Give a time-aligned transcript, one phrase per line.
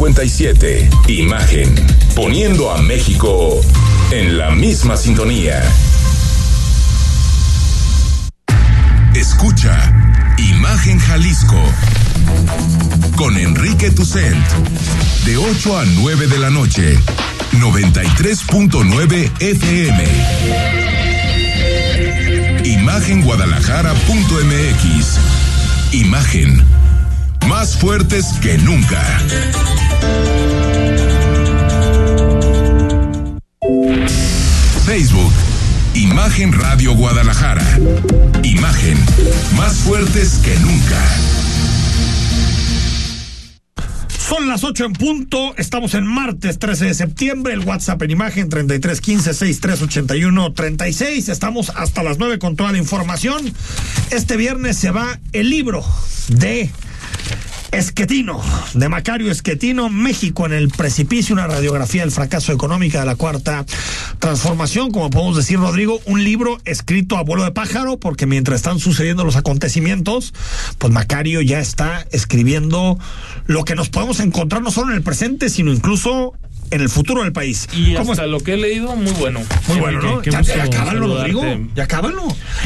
[0.00, 0.88] 57.
[1.08, 1.74] Imagen.
[2.14, 3.60] Poniendo a México
[4.10, 5.62] en la misma sintonía.
[9.14, 9.92] Escucha
[10.38, 11.62] Imagen Jalisco
[13.16, 14.42] con Enrique Tucent
[15.26, 16.98] de 8 a 9 de la noche
[17.58, 20.04] 93.9 FM
[22.64, 25.18] Imagenguadalajara.mx
[25.92, 26.79] Imagen
[27.50, 29.02] más fuertes que nunca
[34.86, 35.32] Facebook
[35.94, 37.64] Imagen Radio Guadalajara.
[38.42, 38.98] Imagen
[39.56, 41.02] más fuertes que nunca.
[44.16, 48.48] Son las 8 en punto, estamos en martes 13 de septiembre, el WhatsApp en imagen
[48.48, 53.52] 3315-6381-36, estamos hasta las 9 con toda la información.
[54.10, 55.84] Este viernes se va el libro
[56.28, 56.70] de
[57.72, 58.42] Esquetino,
[58.74, 63.64] de Macario Esquetino, México en el precipicio, una radiografía del fracaso económico de la cuarta
[64.18, 68.80] transformación, como podemos decir, Rodrigo, un libro escrito a vuelo de pájaro, porque mientras están
[68.80, 70.34] sucediendo los acontecimientos,
[70.78, 72.98] pues Macario ya está escribiendo
[73.46, 76.34] lo que nos podemos encontrar no solo en el presente, sino incluso
[76.70, 77.68] en el futuro del país.
[77.72, 79.40] Y hasta lo que he leído, muy bueno.
[79.68, 80.22] Muy bueno, ¿no?
[80.22, 81.42] ya, ya cábalo, Rodrigo.
[81.74, 82.24] Ya cábalo.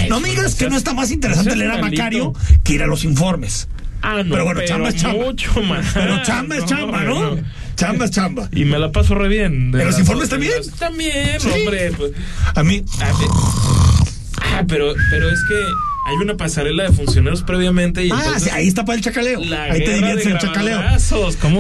[0.09, 3.05] No me digas que no está más interesante leer a Macario que ir a los
[3.05, 3.69] informes.
[4.07, 5.25] Ah, no, pero bueno, chamba es chamba.
[5.25, 5.87] Mucho más.
[5.95, 7.39] Pero chamba es chamba, ¿no?
[7.75, 8.49] Chamba es chamba.
[8.53, 9.71] Y me la paso re bien.
[9.73, 10.53] ¿Pero los informes también?
[10.79, 11.91] También, hombre.
[11.97, 12.13] Pues.
[12.55, 12.85] A mí.
[14.43, 15.55] Ah, pero, pero es que
[16.07, 18.05] hay una pasarela de funcionarios previamente.
[18.05, 19.41] Y ah, sí, ahí está para el chacaleo.
[19.41, 20.81] ahí te diviertes el chacaleo.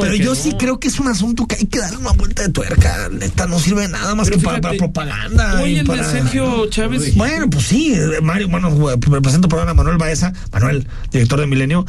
[0.02, 2.50] Pero yo sí creo que es un asunto que hay que darle una vuelta de
[2.50, 3.08] tuerca.
[3.10, 5.62] Neta, no sirve nada más que para, propaganda.
[5.62, 7.14] Oye, el de Sergio Chávez.
[7.14, 8.70] Bueno, pues sí, Mario, bueno,
[9.10, 11.86] me presento por ahora Manuel Baeza, Manuel, director de Milenio.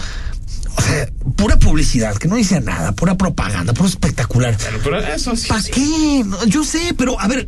[0.78, 4.58] O sea, pura publicidad, que no dice nada, pura propaganda, puro espectacular.
[4.84, 5.48] Pero, eso sí.
[5.48, 6.26] ¿Para qué?
[6.48, 7.48] yo sé, pero a ver,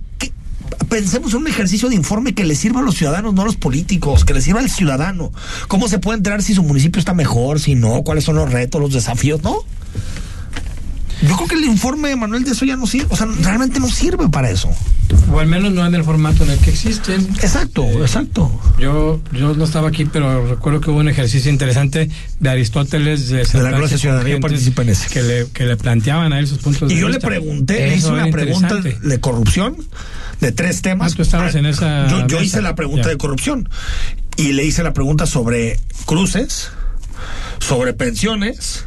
[0.90, 3.56] pensemos en un ejercicio de informe que le sirva a los ciudadanos, no a los
[3.56, 5.32] políticos, que le sirva al ciudadano.
[5.68, 8.04] ¿Cómo se puede enterar si su municipio está mejor, si no?
[8.04, 9.44] ¿Cuáles son los retos, los desafíos?
[9.44, 9.64] ¿No?
[11.22, 13.80] Yo creo que el informe de Manuel de eso ya no sirve, o sea, realmente
[13.80, 14.70] no sirve para eso.
[15.32, 17.22] O al menos no en el formato en el que existen.
[17.42, 18.52] Exacto, eh, exacto.
[18.78, 23.44] Yo, yo no estaba aquí, pero recuerdo que hubo un ejercicio interesante de Aristóteles de,
[23.44, 25.10] de la clase ciudadanía participa en ese.
[25.10, 27.00] Que le, que le planteaban a él sus puntos y de vista.
[27.00, 29.78] Y yo le pregunté, le hice una pregunta de corrupción
[30.40, 31.14] de tres temas.
[31.14, 32.08] Ah, tú estabas en esa.
[32.08, 33.10] Yo, yo hice la pregunta ya.
[33.10, 33.70] de corrupción
[34.38, 36.72] y le hice la pregunta sobre cruces
[37.60, 38.86] sobre pensiones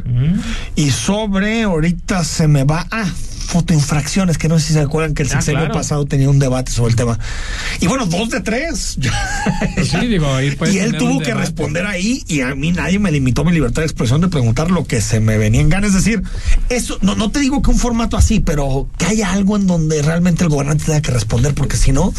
[0.77, 3.11] y sobre, ahorita se me va, ah,
[3.50, 5.75] fotoinfracciones, que no sé si se acuerdan que el ah, sexenio claro.
[5.75, 7.19] pasado tenía un debate sobre el tema.
[7.81, 8.99] Y bueno, dos de tres.
[9.75, 13.10] Pues sí, digo, ahí y él tuvo que responder ahí y a mí nadie me
[13.10, 15.91] limitó mi libertad de expresión de preguntar lo que se me venía en ganas.
[15.91, 16.22] Es decir,
[16.69, 20.03] eso, no, no te digo que un formato así, pero que haya algo en donde
[20.03, 22.12] realmente el gobernante tenga que responder, porque si no,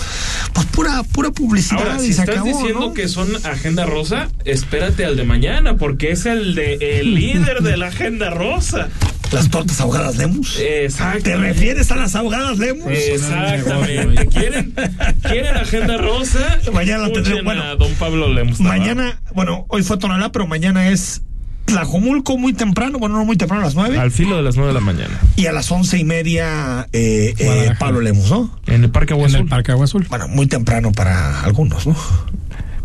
[0.54, 1.82] pues pura, pura publicidad.
[1.82, 2.94] Ahora, si se estás acabó, diciendo ¿no?
[2.94, 7.78] que son agenda rosa, espérate al de mañana, porque es el de el líder de
[7.78, 8.90] la agenda rosa.
[9.32, 10.60] Las tortas ahogadas Lemus.
[10.60, 11.24] Exacto.
[11.24, 12.88] ¿Te refieres a las ahogadas Lemus?
[12.92, 14.28] Exactamente.
[14.28, 14.74] ¿Quieren,
[15.22, 16.60] ¿Quieren agenda rosa?
[16.74, 17.44] Mañana la tendremos.
[17.44, 18.60] Bueno, a don Pablo Lemus.
[18.60, 21.22] Mañana, bueno, hoy fue Tonalá, pero mañana es
[21.66, 23.98] Tlajomulco muy temprano, bueno, no muy temprano, a las nueve.
[23.98, 25.20] Al filo de las nueve de la mañana.
[25.38, 28.60] Y a las once y media, eh, eh, Pablo Lemus, ¿no?
[28.68, 29.42] En el Parque Agua En Azul.
[29.46, 30.06] el Parque Agua Azul.
[30.10, 31.96] Bueno, muy temprano para algunos, ¿no?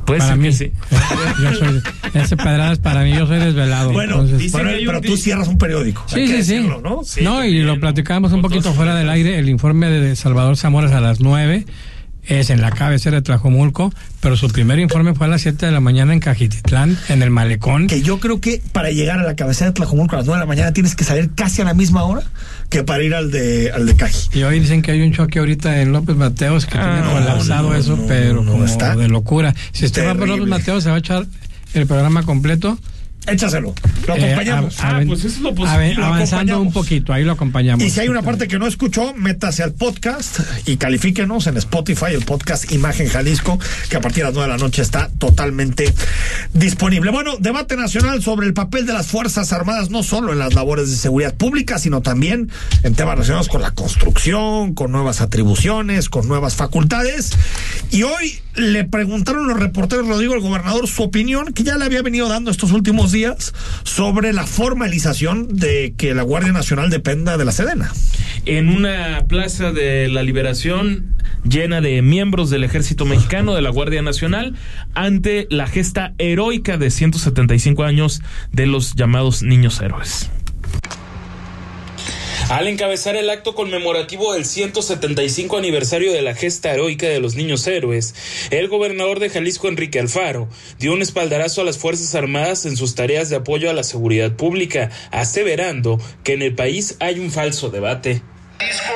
[0.06, 0.72] Puede Para ser mí, que sí.
[1.42, 1.82] Yo soy,
[2.14, 3.92] ese pedradas para mí, yo soy desvelado.
[3.92, 6.04] Bueno, entonces- pero tú cierras un periódico.
[6.06, 6.60] Sí, sí, sí.
[6.82, 7.02] ¿no?
[7.04, 7.80] Sí, no, y lo ¿no?
[7.80, 9.38] platicábamos un poquito fuera del aire.
[9.38, 11.66] El informe de Salvador Zamora es a las 9,
[12.26, 15.72] es en la cabecera de Tlajomulco, pero su primer informe fue a las 7 de
[15.72, 17.86] la mañana en Cajititlán, en el Malecón.
[17.86, 20.44] Que yo creo que para llegar a la cabecera de Tlajomulco a las nueve de
[20.44, 22.22] la mañana tienes que salir casi a la misma hora
[22.68, 24.38] que para ir al de, al de Caji.
[24.38, 27.70] Y hoy dicen que hay un choque ahorita en López Mateos que Ah, tiene colapsado
[27.70, 29.54] no, eso, no, pero no, como está de locura.
[29.72, 30.28] Si usted va por.
[30.28, 31.26] López Mateos, se va a echar
[31.74, 32.78] el programa completo.
[33.26, 33.74] Échaselo.
[34.06, 34.80] Lo Eh, acompañamos.
[34.80, 37.84] a- Ah, pues eso es lo lo avanzando un poquito, ahí lo acompañamos.
[37.84, 42.06] Y si hay una parte que no escuchó, métase al podcast y califíquenos en Spotify,
[42.14, 43.58] el podcast Imagen Jalisco,
[43.88, 45.92] que a partir de las 9 de la noche está totalmente
[46.54, 47.10] disponible.
[47.10, 50.88] Bueno, debate nacional sobre el papel de las Fuerzas Armadas, no solo en las labores
[50.90, 52.50] de seguridad pública, sino también
[52.82, 57.30] en temas relacionados con la construcción, con nuevas atribuciones, con nuevas facultades.
[57.90, 62.02] Y hoy le preguntaron los reporteros, Rodrigo, al gobernador, su opinión, que ya le había
[62.02, 63.52] venido dando estos últimos días,
[63.84, 67.92] sobre la formalización de que la Guardia Nacional dependa de la Sedena.
[68.44, 71.16] en una plaza de la liberación
[71.48, 74.54] llena de miembros del ejército mexicano, de la Guardia Nacional,
[74.94, 80.30] ante la gesta heroica de 175 años de los llamados niños héroes.
[82.48, 87.66] Al encabezar el acto conmemorativo del 175 aniversario de la gesta heroica de los niños
[87.66, 88.14] héroes,
[88.50, 90.48] el gobernador de Jalisco, Enrique Alfaro,
[90.78, 94.36] dio un espaldarazo a las Fuerzas Armadas en sus tareas de apoyo a la seguridad
[94.36, 98.22] pública, aseverando que en el país hay un falso debate.
[98.60, 98.92] Jalisco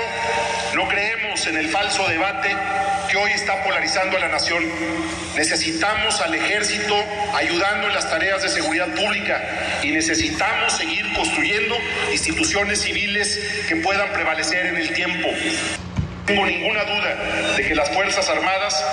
[0.77, 2.51] no creemos en el falso debate
[3.11, 4.65] que hoy está polarizando a la nación.
[5.37, 6.95] Necesitamos al ejército
[7.35, 9.43] ayudando en las tareas de seguridad pública
[9.83, 11.77] y necesitamos seguir construyendo
[12.13, 15.29] instituciones civiles que puedan prevalecer en el tiempo.
[15.29, 18.85] No tengo ninguna duda de que las Fuerzas Armadas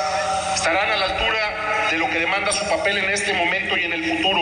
[0.56, 3.94] estarán a la altura de lo que demanda su papel en este momento y en
[3.94, 4.42] el futuro.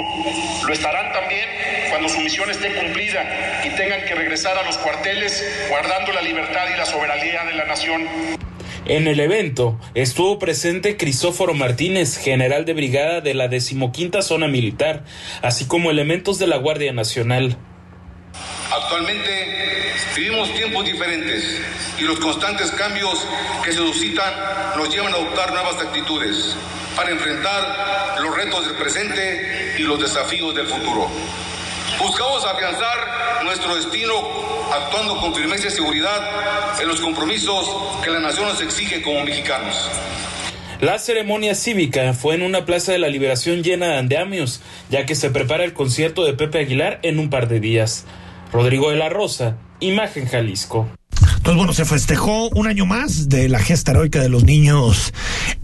[0.66, 1.50] Lo estarán también
[1.90, 6.68] cuando su misión esté cumplida y tengan que regresar a los cuarteles guardando la libertad
[6.74, 8.45] y la soberanía de la nación.
[8.88, 15.06] En el evento estuvo presente Crisóforo Martínez, general de brigada de la decimoquinta zona militar,
[15.42, 17.58] así como elementos de la Guardia Nacional.
[18.72, 19.32] Actualmente
[20.16, 21.62] vivimos tiempos diferentes
[22.00, 23.26] y los constantes cambios
[23.64, 24.32] que se suscitan
[24.78, 26.56] nos llevan a adoptar nuevas actitudes
[26.96, 31.10] para enfrentar los retos del presente y los desafíos del futuro.
[32.00, 34.14] Buscamos afianzar nuestro destino
[34.74, 37.66] actuando con firmeza y seguridad en los compromisos
[38.04, 39.90] que la nación nos exige como mexicanos.
[40.82, 45.16] La ceremonia cívica fue en una plaza de la liberación llena de andamios, ya que
[45.16, 48.06] se prepara el concierto de Pepe Aguilar en un par de días.
[48.52, 50.90] Rodrigo de la Rosa, Imagen Jalisco.
[51.38, 55.14] Entonces, bueno, se festejó un año más de la gesta heroica de los niños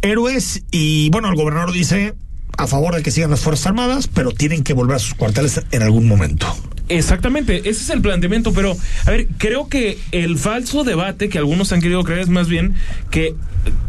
[0.01, 2.13] héroes y, bueno, el gobernador dice
[2.57, 5.62] a favor de que sigan las Fuerzas Armadas, pero tienen que volver a sus cuarteles
[5.71, 6.48] en algún momento.
[6.89, 8.75] Exactamente, ese es el planteamiento, pero
[9.06, 12.75] a ver, creo que el falso debate que algunos han querido creer es más bien
[13.09, 13.33] que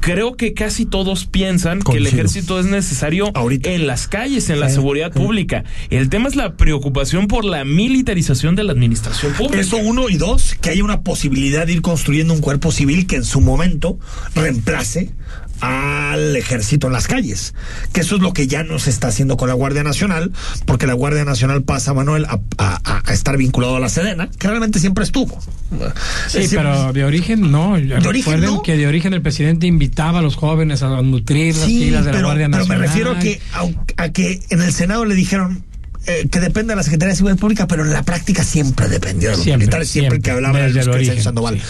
[0.00, 4.68] creo que casi todos piensan que el ejército es necesario en las calles, en la
[4.68, 5.64] seguridad pública.
[5.90, 9.60] El tema es la preocupación por la militarización de la administración pública.
[9.60, 13.16] Eso uno y dos, que haya una posibilidad de ir construyendo un cuerpo civil que
[13.16, 13.98] en su momento
[14.34, 15.10] reemplace
[15.62, 17.54] al ejército en las calles.
[17.92, 20.32] Que eso es lo que ya no se está haciendo con la Guardia Nacional,
[20.66, 25.04] porque la Guardia Nacional pasa, Manuel, a, estar vinculado a la Sedena, que realmente siempre
[25.04, 25.38] estuvo.
[26.26, 27.76] Sí, pero de origen no.
[27.76, 32.04] ¿De Recuerden que de origen el presidente invitaba a los jóvenes a nutrir las filas
[32.04, 32.68] de la Guardia Nacional.
[32.68, 33.40] Pero me refiero a que,
[33.96, 35.64] a, que en el Senado le dijeron,
[36.06, 39.30] eh, que depende de la Secretaría de Seguridad Pública, pero en la práctica siempre dependió
[39.30, 41.60] de los militares, siempre, que hablaba de Sandoval.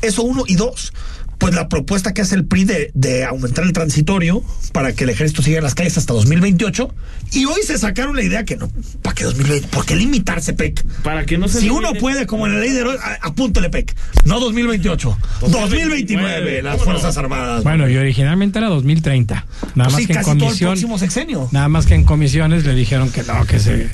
[0.00, 0.94] Eso uno, y dos,
[1.38, 4.42] pues la propuesta que hace el PRI de, de, aumentar el transitorio
[4.72, 6.94] para que el ejército siga en las calles hasta 2028
[7.32, 8.70] y hoy se sacaron la idea que no,
[9.02, 9.68] ¿para qué 2020?
[9.68, 10.84] ¿Por qué limitarse, PEC?
[11.02, 12.84] Para que no se Si uno puede, como en la ley de
[13.20, 13.94] apúntele, PEC.
[14.24, 17.62] No 2028, 2029, las Fuerzas Armadas.
[17.62, 19.34] Bueno, y originalmente era 2030.
[19.34, 20.78] Nada pues más que en comisión.
[21.52, 23.90] Nada más que en comisiones le dijeron que no, que se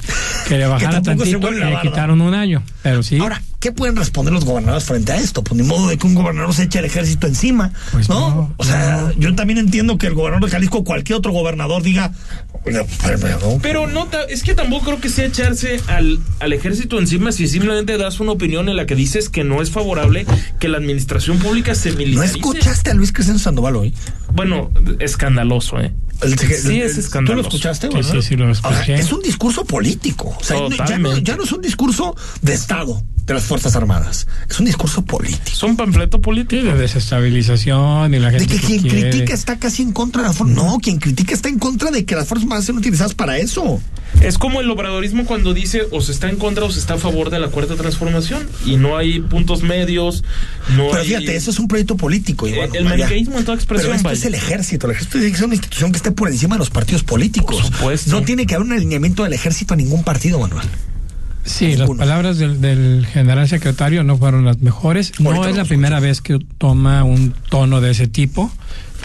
[0.47, 2.63] que le bajara tantito y le quitaron un año.
[2.83, 3.19] Pero sí.
[3.19, 5.43] Ahora, ¿qué pueden responder los gobernadores frente a esto?
[5.43, 8.53] Pues ni modo de que un gobernador se eche el ejército encima, pues ¿no?
[8.59, 12.13] O sea, yo también entiendo que el gobernador de Jalisco, cualquier otro gobernador diga,
[13.63, 17.99] pero no, es que tampoco creo que sea echarse al, al ejército encima si simplemente
[17.99, 20.27] das una opinión en la que dices que no es favorable
[20.59, 22.39] que la administración pública se militarice.
[22.39, 23.95] ¿No escuchaste a Luis Crescencio Sandoval hoy?
[24.33, 25.93] Bueno, escandaloso, ¿eh?
[26.23, 27.25] sí, es escandaloso.
[27.25, 27.89] ¿Tú lo escuchaste?
[27.91, 28.95] Sí, sí, sí, lo escuché.
[28.95, 30.35] es un discurso político.
[30.39, 30.57] O sea,
[30.87, 34.27] ya, no, ya no es un discurso de Estado de las Fuerzas Armadas.
[34.49, 35.43] Es un discurso político.
[35.47, 36.65] Es un panfleto político.
[36.65, 38.47] de desestabilización y la gente.
[38.47, 40.55] De que, quien critica está casi en contra de la fuerza.
[40.55, 43.81] No, quien critica está en contra de que las Fuerzas Armadas sean utilizadas para eso.
[44.21, 46.99] Es como el obradorismo cuando dice o se está en contra o se está a
[46.99, 50.23] favor de la cuarta transformación y no hay puntos medios.
[50.77, 52.47] No pero fíjate, eso es un proyecto político.
[52.47, 53.97] El maniqueísmo en toda expresión.
[53.97, 54.87] Pero esto es el ejército.
[54.87, 57.57] El ejército tiene que ser una institución que esté por encima de los partidos políticos.
[57.57, 58.11] Por supuesto.
[58.13, 60.69] No tiene que haber un alineamiento del ejército a ningún partido, Manuel.
[61.45, 65.13] Sí, las palabras del, general secretario no fueron las mejores.
[65.19, 68.51] No es la primera vez que toma un tono de ese tipo,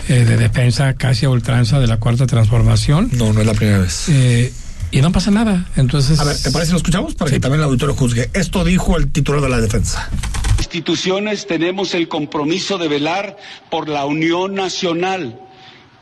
[0.07, 3.09] eh, de defensa casi a ultranza de la cuarta transformación.
[3.13, 4.09] No, no es la primera vez.
[4.09, 4.53] Eh,
[4.91, 5.67] y no pasa nada.
[5.75, 6.19] Entonces.
[6.19, 7.15] A ver, ¿te parece que lo escuchamos?
[7.15, 8.29] Para que también el auditorio juzgue.
[8.33, 10.09] Esto dijo el titular de la defensa.
[10.57, 13.37] Instituciones tenemos el compromiso de velar
[13.69, 15.39] por la unión nacional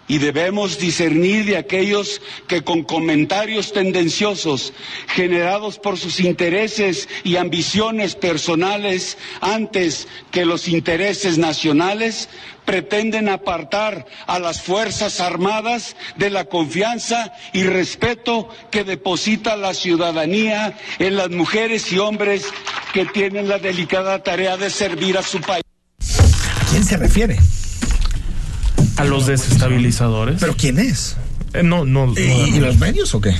[0.07, 4.73] y debemos discernir de aquellos que con comentarios tendenciosos
[5.07, 12.29] generados por sus intereses y ambiciones personales antes que los intereses nacionales
[12.65, 20.77] pretenden apartar a las Fuerzas Armadas de la confianza y respeto que deposita la ciudadanía
[20.99, 22.43] en las mujeres y hombres
[22.93, 25.63] que tienen la delicada tarea de servir a su país.
[26.69, 27.37] quién se refiere?
[28.97, 30.37] ¿A los desestabilizadores?
[30.39, 31.17] ¿Pero quién es?
[31.53, 33.33] Eh, no, no, ¿Y, los medios o qué?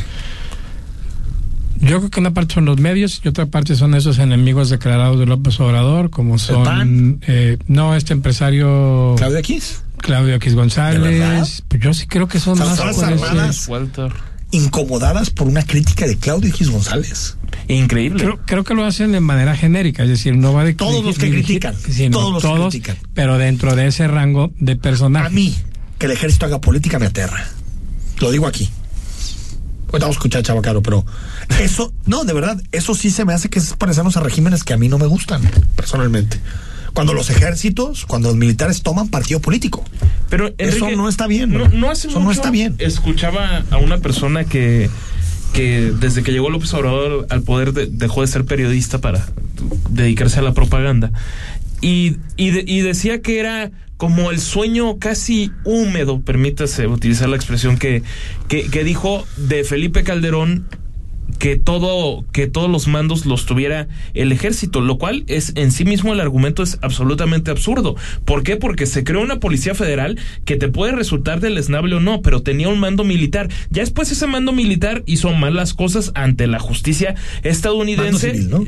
[1.80, 5.20] Yo creo que una parte son los medios y otra parte son esos enemigos declarados
[5.20, 7.20] de López Obrador, como son...
[7.28, 9.16] Eh, no, este empresario...
[9.18, 9.82] Claudio X.
[9.98, 11.64] Claudio X González.
[11.68, 12.80] Pues yo sí creo que son más...
[12.80, 13.70] Armadas
[14.52, 17.38] incomodadas por una crítica de Claudio X González.
[17.68, 18.38] Increíble.
[18.46, 21.30] Creo, que lo hacen de manera genérica, es decir, no va de todos los que
[21.30, 21.76] critican,
[22.12, 25.32] todos los que critican, pero dentro de ese rango de personajes.
[25.32, 25.56] A mí
[25.98, 27.46] que el ejército haga política me aterra.
[28.20, 28.70] Lo digo aquí.
[29.88, 31.06] Ahorita vamos a escuchar Chavacaro, pero
[31.60, 34.74] eso, no, de verdad, eso sí se me hace que es parecernos a regímenes que
[34.74, 35.42] a mí no me gustan,
[35.76, 36.40] personalmente.
[36.98, 39.86] Cuando los ejércitos, cuando los militares toman partido político.
[40.30, 41.54] Pero eso no está bien.
[41.54, 42.74] No, no hace eso no está bien.
[42.80, 44.90] Escuchaba a una persona que
[45.54, 49.28] que desde que llegó López Obrador al poder dejó de ser periodista para
[49.92, 51.12] dedicarse a la propaganda.
[51.82, 58.02] Y, y decía que era como el sueño casi húmedo, permítase utilizar la expresión que,
[58.48, 60.66] que, que dijo de Felipe Calderón
[61.40, 65.86] que todo que todos los mandos los tuviera el ejército, lo cual es en sí
[65.86, 67.96] mismo el argumento es absolutamente absurdo.
[68.26, 68.58] ¿Por qué?
[68.58, 72.70] Porque se creó una policía federal que te puede resultar deleznable o no, pero tenía
[72.70, 73.50] un mando militar.
[73.70, 78.34] Ya después ese mando militar hizo malas cosas ante la justicia estadounidense.
[78.44, 78.66] ¿no?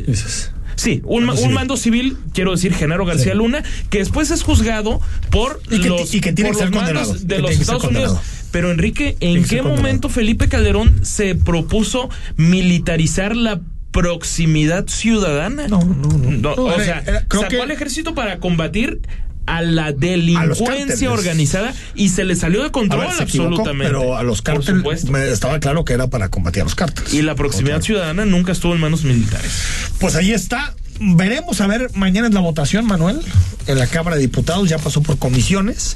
[0.76, 6.14] Sí, un, mando, civil, quiero decir, Genaro García Luna, que después es juzgado por los,
[6.16, 8.18] y que tiene que mandos de los Estados Unidos.
[8.52, 15.68] Pero Enrique, ¿en qué momento Felipe Calderón se propuso militarizar la proximidad ciudadana?
[15.68, 16.54] No, no, no.
[16.54, 19.02] o sea, sacó al ejército para combatir
[19.50, 23.84] a la delincuencia organizada y se le salió de control absolutamente.
[23.84, 27.14] pero a los cárteles me estaba claro que era para combatir a los cárteles.
[27.14, 29.52] Y la proximidad ciudadana nunca estuvo en manos militares.
[30.00, 30.76] Pues ahí está.
[31.02, 33.22] Veremos a ver, mañana es la votación, Manuel,
[33.68, 35.96] en la Cámara de Diputados, ya pasó por comisiones.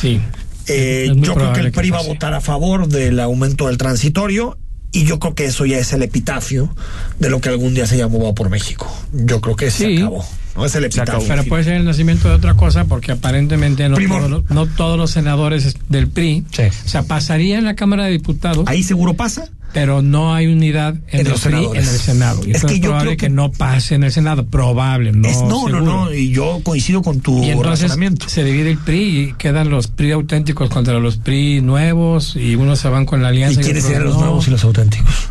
[0.00, 0.20] Sí.
[0.66, 4.58] Eh, yo creo que el PRI va a votar a favor del aumento del transitorio
[4.92, 6.74] y yo creo que eso ya es el epitafio
[7.18, 8.90] de lo que algún día se llamó Va por México.
[9.12, 10.24] Yo creo que se acabó.
[10.56, 11.26] No es el epitafio.
[11.26, 14.98] Pero puede ser el nacimiento de otra cosa porque aparentemente no, todos los, no todos
[14.98, 16.44] los senadores del PRI.
[16.50, 18.64] O sea, pasaría en la Cámara de Diputados.
[18.68, 22.42] Ahí seguro pasa pero no hay unidad en, el, en el Senado.
[22.46, 25.28] Y es que probable que, no pase en el Senado, probable, no.
[25.48, 28.28] no, no, no, y yo coincido con tu y razonamiento.
[28.28, 32.80] Se divide el PRI y quedan los PRI auténticos contra los PRI nuevos y unos
[32.80, 33.60] se van con la alianza.
[33.60, 35.30] ¿Y quiénes serían los nuevos y los auténticos?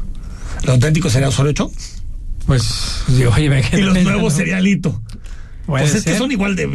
[0.63, 1.71] ¿Los auténticos serían solo ocho?
[2.47, 5.01] Pues, digo, oye, Y los nuevos sería Lito.
[5.65, 6.65] Pues es que son igual de.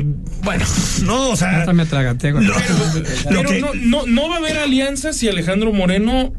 [0.42, 0.64] Bueno,
[1.02, 1.64] no, o sea.
[1.66, 1.84] No, me
[3.60, 6.32] no, no, no va a haber alianza si Alejandro Moreno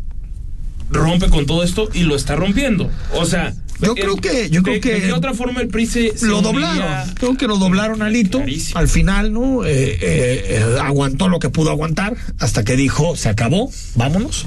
[0.90, 2.90] rompe con todo esto y lo está rompiendo.
[3.14, 6.42] O sea, yo creo que yo creo que de otra forma el PRI se, lo
[6.42, 7.14] doblaron.
[7.16, 11.70] Creo que lo doblaron alito al final no eh, eh, eh, aguantó lo que pudo
[11.70, 14.46] aguantar hasta que dijo se acabó vámonos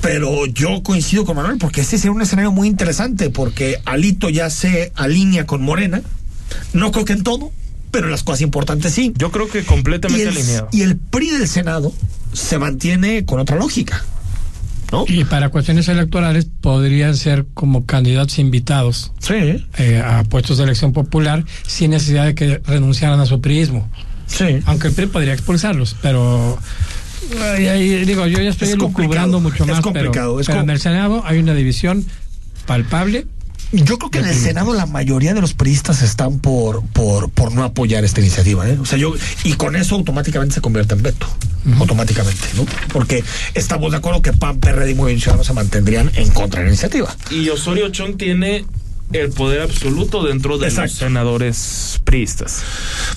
[0.00, 4.48] pero yo coincido con Manuel porque ese sería un escenario muy interesante porque Alito ya
[4.50, 6.02] se alinea con Morena
[6.72, 7.52] no creo que en todo
[7.90, 11.48] pero en las cosas importantes sí yo creo que completamente alineado y el PRI del
[11.48, 11.92] Senado
[12.32, 14.04] se mantiene con otra lógica
[15.08, 21.44] y para cuestiones electorales podrían ser como candidatos invitados eh, a puestos de elección popular
[21.66, 23.88] sin necesidad de que renunciaran a su priismo.
[24.26, 24.60] Sí.
[24.66, 26.58] Aunque el PRI podría expulsarlos, pero
[28.06, 32.04] digo, yo ya estoy lucubrando mucho más, complicado, pero en el Senado hay una división
[32.66, 33.26] palpable
[33.82, 37.52] yo creo que en el Senado la mayoría de los priistas están por, por, por
[37.52, 38.68] no apoyar esta iniciativa.
[38.68, 38.78] ¿eh?
[38.80, 41.26] O sea, yo, y con eso automáticamente se convierte en veto.
[41.78, 42.66] Automáticamente, ¿no?
[42.92, 46.66] Porque estamos de acuerdo que PAN, PRD y Movimiento Ciudadano se mantendrían en contra de
[46.66, 47.16] la iniciativa.
[47.30, 48.66] Y Osorio Chong tiene
[49.12, 52.62] el poder absoluto dentro de los senadores priistas.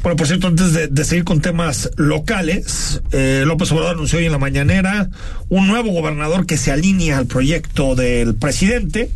[0.04, 4.32] Bueno, por cierto, antes de, seguir con temas locales, eh, López Obrador anunció hoy en
[4.32, 5.10] la mañanera
[5.50, 9.10] un nuevo gobernador que se alinea al proyecto del presidente.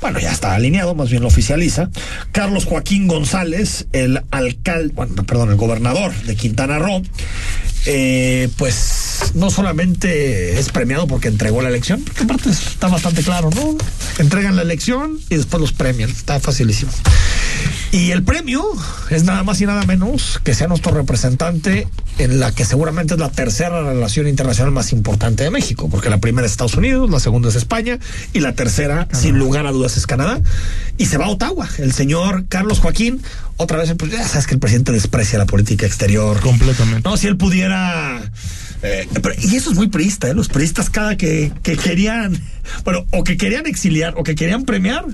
[0.00, 1.90] Bueno, ya está alineado, más bien lo oficializa.
[2.32, 7.02] Carlos Joaquín González, el alcalde, bueno, perdón, el gobernador de Quintana Roo,
[7.86, 13.50] eh, pues no solamente es premiado porque entregó la elección, porque aparte está bastante claro,
[13.54, 13.76] ¿no?
[14.18, 16.90] Entregan la elección y después los premian, está facilísimo.
[17.90, 18.62] Y el premio
[19.08, 23.20] es nada más y nada menos que sea nuestro representante en la que seguramente es
[23.20, 27.18] la tercera relación internacional más importante de México, porque la primera es Estados Unidos, la
[27.18, 27.98] segunda es España
[28.34, 30.42] y la tercera, sin lugar a dudas, es Canadá.
[30.98, 33.22] Y se va a Ottawa, el señor Carlos Joaquín,
[33.58, 36.40] otra vez, pues ya sabes que el presidente desprecia la política exterior.
[36.40, 37.08] Completamente.
[37.08, 38.20] No, si él pudiera...
[38.82, 39.08] Eh,
[39.42, 40.34] y eso es muy priista, ¿eh?
[40.34, 42.40] los priistas cada que, que querían,
[42.84, 45.04] bueno, o que querían exiliar o que querían premiar,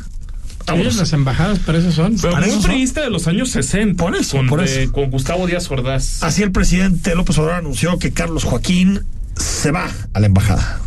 [0.66, 2.16] las embajadas para eso son.
[2.20, 4.02] Pero un priista de los años 60.
[4.02, 4.90] Por eso, con, por eso.
[4.92, 6.22] con Gustavo Díaz Ordaz.
[6.22, 9.00] Así el presidente López Obrador anunció que Carlos Joaquín
[9.36, 10.80] se va a la embajada.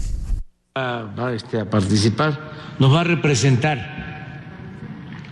[0.76, 2.40] Va este, a participar,
[2.80, 4.44] nos va a representar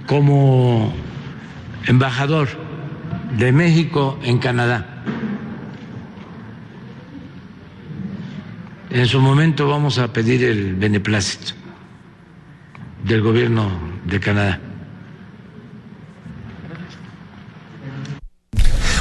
[0.08, 0.94] como
[1.88, 2.50] embajador
[3.38, 5.04] de México en Canadá.
[8.90, 11.54] En su momento vamos a pedir el beneplácito
[13.04, 13.70] del gobierno
[14.06, 14.60] de Canadá.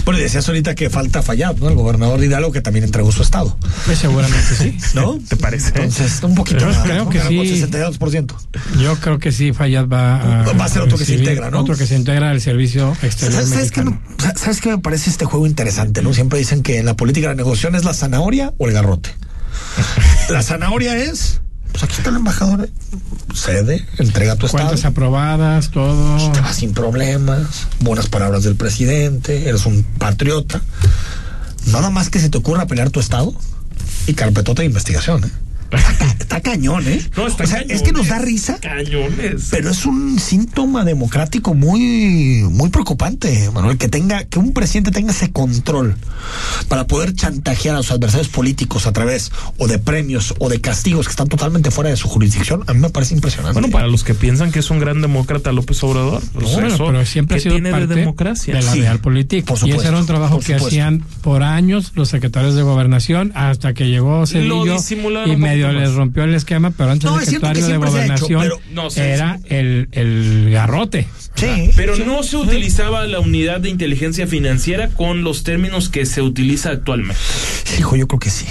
[0.05, 1.69] Bueno, decías ahorita que falta Fallad, ¿no?
[1.69, 3.57] El gobernador de Hidalgo que también entregó su estado.
[3.87, 4.77] Pues seguramente sí.
[4.95, 5.21] ¿No?
[5.29, 5.69] ¿Te parece?
[5.69, 6.79] Entonces, un poquito más.
[6.79, 7.63] Creo que sí.
[7.63, 8.35] 62%.
[8.81, 10.53] Yo creo que sí, Fallad va a.
[10.53, 11.61] Va a ser otro que se integra, ¿no?
[11.61, 13.45] Otro que se integra al servicio exterior.
[13.45, 13.85] ¿Sabes, qué,
[14.35, 16.13] ¿Sabes qué me parece este juego interesante, no?
[16.13, 19.11] Siempre dicen que en la política de negociación es la zanahoria o el garrote.
[20.31, 21.43] la zanahoria es
[21.75, 22.71] pues aquí está el embajador,
[23.35, 24.93] cede, entrega tu Cuentas estado.
[24.93, 26.31] aprobadas, todo.
[26.31, 30.63] Te vas sin problemas, buenas palabras del presidente, eres un patriota.
[31.67, 33.35] Nada más que se te ocurra pelear tu estado
[34.07, 35.31] y carpetota de investigación, ¿eh?
[35.75, 37.01] Está, cañón, ¿eh?
[37.17, 38.59] No, está es que nos da risa.
[38.61, 39.49] Cañones.
[39.51, 45.13] Pero es un síntoma democrático muy, muy preocupante, Manuel, que tenga, que un presidente tenga
[45.13, 45.97] ese control
[46.69, 51.07] para poder chantajear a sus adversarios políticos a través o de premios o de castigos
[51.07, 52.65] que están totalmente fuera de su jurisdicción.
[52.67, 53.61] A mí me parece impresionante.
[53.61, 57.37] Bueno, para los que piensan que es un gran demócrata López Obrador, pues pero siempre
[57.37, 58.55] ha sido tiene parte de democracia.
[58.55, 59.55] De la real política.
[59.65, 63.89] y ese era un trabajo que hacían por años los secretarios de gobernación hasta que
[63.89, 64.77] llegó Cedillo
[65.27, 68.51] y medio les rompió el esquema, pero antes el secretario de gobernación
[68.97, 71.07] era el, el garrote.
[71.35, 76.23] Sí, pero no se utilizaba la unidad de inteligencia financiera con los términos que se
[76.23, 77.21] utiliza actualmente.
[77.79, 78.47] Hijo, yo creo que sí.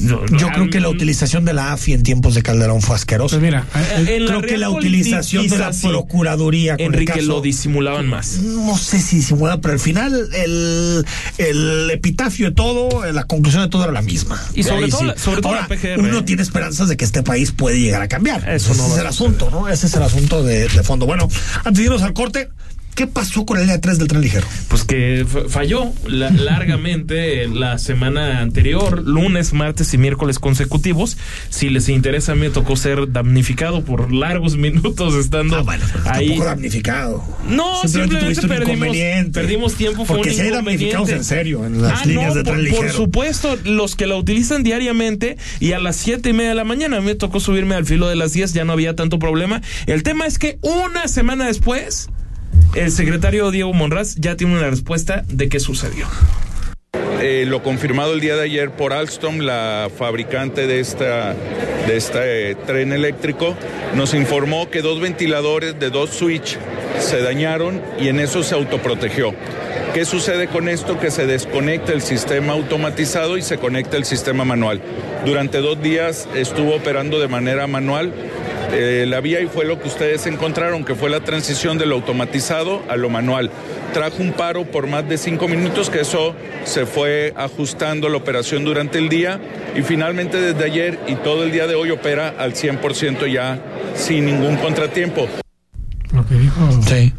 [0.00, 3.36] Yo, creo que la utilización de la AFI en tiempos de Calderón fue asquerosa.
[3.36, 6.76] Pues mira, eh, creo que la utilización de la Procuraduría.
[6.76, 8.38] Con Enrique lo disimulaban más.
[8.38, 11.04] No sé si disimulaba, pero al final el,
[11.38, 14.40] el epitafio de todo, la conclusión de todo era la misma.
[14.54, 16.00] Y sobre todo, la, sobre todo PGR.
[16.00, 18.48] Uno tiene esperanzas de que este país puede llegar a cambiar.
[18.48, 19.68] Eso Ese no es el asunto, ¿no?
[19.68, 21.06] Ese es el asunto de, de fondo.
[21.06, 21.28] Bueno,
[21.64, 22.50] antes de irnos al corte,
[22.94, 24.46] ¿Qué pasó con el día 3 del tren ligero?
[24.68, 31.16] Pues que falló largamente la semana anterior, lunes, martes y miércoles consecutivos.
[31.48, 36.38] Si les interesa, me tocó ser damnificado por largos minutos estando ah, bueno, ahí.
[36.38, 37.24] damnificado.
[37.48, 38.96] No, simplemente, perdimos,
[39.32, 40.04] perdimos, tiempo.
[40.04, 42.82] Porque si hay damnificados en serio en las ah, líneas de tren por, ligero.
[42.82, 46.64] Por supuesto, los que la utilizan diariamente y a las siete y media de la
[46.64, 49.62] mañana me tocó subirme al filo de las 10, ya no había tanto problema.
[49.86, 52.08] El tema es que una semana después
[52.74, 56.06] el secretario Diego Monraz ya tiene una respuesta de qué sucedió.
[57.20, 61.34] Eh, lo confirmado el día de ayer por Alstom, la fabricante de, esta,
[61.86, 63.54] de este tren eléctrico,
[63.94, 66.56] nos informó que dos ventiladores de dos switch
[66.98, 69.34] se dañaron y en eso se autoprotegió.
[69.92, 70.98] ¿Qué sucede con esto?
[70.98, 74.80] Que se desconecta el sistema automatizado y se conecta el sistema manual.
[75.26, 78.14] Durante dos días estuvo operando de manera manual
[78.72, 81.96] eh, la vía y fue lo que ustedes encontraron, que fue la transición de lo
[81.96, 83.50] automatizado a lo manual.
[83.92, 88.64] Trajo un paro por más de cinco minutos, que eso se fue ajustando la operación
[88.64, 89.40] durante el día
[89.76, 93.58] y finalmente desde ayer y todo el día de hoy opera al 100% ya
[93.94, 95.28] sin ningún contratiempo.
[96.12, 96.82] Lo que dijo.
[96.88, 97.12] Sí.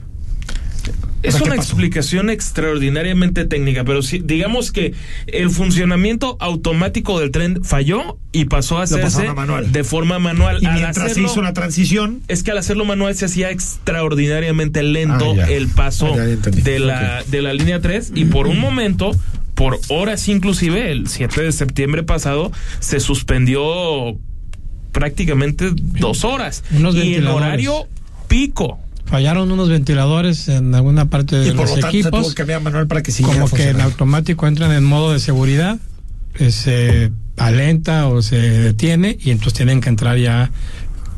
[1.24, 4.94] Es una explicación extraordinariamente técnica, pero si, digamos que
[5.28, 9.30] el funcionamiento automático del tren falló y pasó a hacerse
[9.68, 10.60] de forma manual.
[10.62, 12.22] Y mientras se hizo la transición.
[12.28, 17.24] Es que al hacerlo manual se hacía extraordinariamente lento ah, el paso ah, de, la,
[17.28, 19.12] de la línea 3 y por un momento
[19.56, 24.18] por horas inclusive, el 7 de septiembre pasado, se suspendió
[24.92, 26.64] prácticamente dos horas.
[26.72, 27.88] y en horario
[28.28, 28.80] pico
[29.12, 32.34] fallaron unos ventiladores en alguna parte de los equipos.
[32.64, 35.78] manual para que como que en automático entran en modo de seguridad,
[36.40, 40.50] eh, se alenta o se detiene y entonces tienen que entrar ya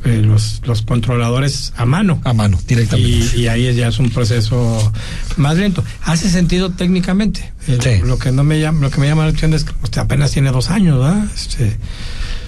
[0.06, 2.20] eh, los, los controladores a mano.
[2.24, 3.38] A mano, directamente.
[3.38, 4.92] Y, ahí ya es un proceso
[5.38, 5.84] más lento.
[6.02, 7.54] Hace sentido técnicamente.
[7.68, 10.02] Eh, lo que no me llama, lo que me llama la atención es que usted
[10.02, 11.26] apenas tiene dos años, ¿verdad?
[11.36, 11.78] Este,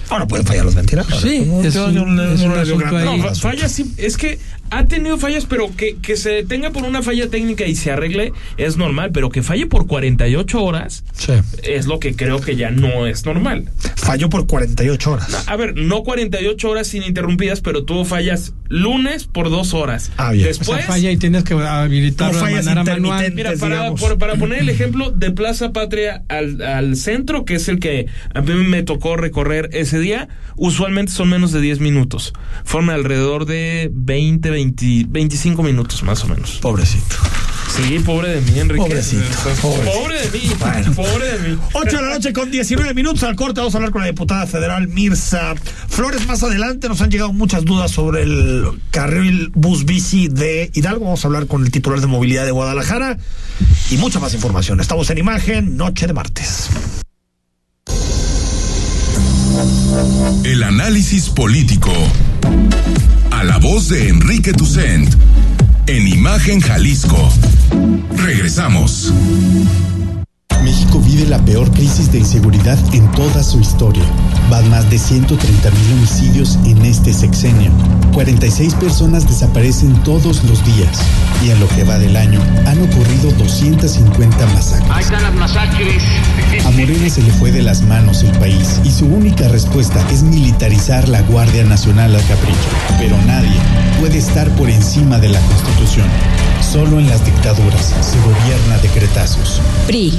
[0.08, 1.20] Ahora pueden fallar los ventiladores.
[1.20, 1.74] Sí, es,
[3.40, 4.38] falla sí, es que
[4.70, 8.32] ha tenido fallas, pero que, que se detenga por una falla técnica y se arregle
[8.56, 11.04] es normal, pero que falle por 48 horas
[11.62, 13.70] es lo que creo que ya no es normal.
[13.96, 15.48] Falló por 48 horas.
[15.48, 20.10] A ver, no 48 horas ininterrumpidas, pero tuvo fallas lunes por dos horas.
[20.16, 20.46] Ah, bien.
[20.46, 20.84] Después.
[20.84, 23.32] falla y tienes que habilitar de manera manual.
[23.34, 27.80] Mira, para, para, poner el ejemplo de Plaza Patria al, al centro, que es el
[27.80, 32.32] que a mí me tocó recorrer ese día, usualmente son menos de 10 minutos.
[32.64, 36.58] Forma alrededor de 20, 25 minutos más o menos.
[36.60, 37.16] Pobrecito.
[37.76, 38.82] Sí, pobre de mí, Enrique.
[38.82, 39.22] Pobrecito.
[39.60, 40.50] Pobre de mí.
[40.94, 41.58] Pobre de mí.
[41.72, 43.60] 8 de la noche con 19 minutos al corte.
[43.60, 45.54] Vamos a hablar con la diputada federal Mirza
[45.88, 46.26] Flores.
[46.26, 51.04] Más adelante nos han llegado muchas dudas sobre el carril bus bici de Hidalgo.
[51.04, 53.18] Vamos a hablar con el titular de movilidad de Guadalajara
[53.90, 54.80] y mucha más información.
[54.80, 56.68] Estamos en imagen, noche de martes.
[60.44, 61.92] El análisis político.
[63.30, 65.08] A la voz de Enrique Tucent
[65.86, 67.30] en Imagen Jalisco.
[68.16, 69.12] Regresamos.
[70.62, 74.04] México vive la peor crisis de inseguridad en toda su historia.
[74.50, 77.70] Van más de 130 mil homicidios en este sexenio.
[78.12, 80.98] 46 personas desaparecen todos los días.
[81.44, 84.90] Y en lo que va del año, han ocurrido 250 masacres.
[84.90, 86.02] Ahí están las masacres.
[86.64, 90.22] A Morena se le fue de las manos el país y su única respuesta es
[90.22, 92.68] militarizar la Guardia Nacional al capricho.
[92.98, 93.60] Pero nadie
[94.00, 96.08] puede estar por encima de la Constitución.
[96.60, 99.60] Solo en las dictaduras se gobierna decretazos.
[99.86, 100.18] PRI.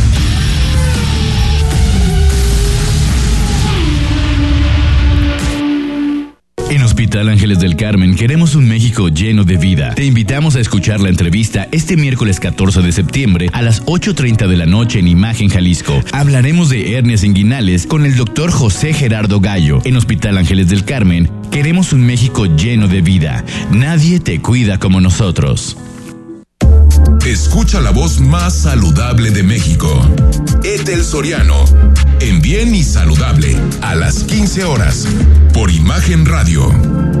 [6.71, 9.93] En Hospital Ángeles del Carmen queremos un México lleno de vida.
[9.93, 14.55] Te invitamos a escuchar la entrevista este miércoles 14 de septiembre a las 8.30 de
[14.55, 16.01] la noche en Imagen Jalisco.
[16.13, 19.81] Hablaremos de hernias inguinales con el doctor José Gerardo Gallo.
[19.83, 23.43] En Hospital Ángeles del Carmen queremos un México lleno de vida.
[23.69, 25.75] Nadie te cuida como nosotros.
[27.31, 29.87] Escucha la voz más saludable de México.
[30.65, 31.63] Etel Soriano.
[32.19, 33.57] En Bien y Saludable.
[33.81, 35.07] A las 15 horas.
[35.53, 37.20] Por Imagen Radio.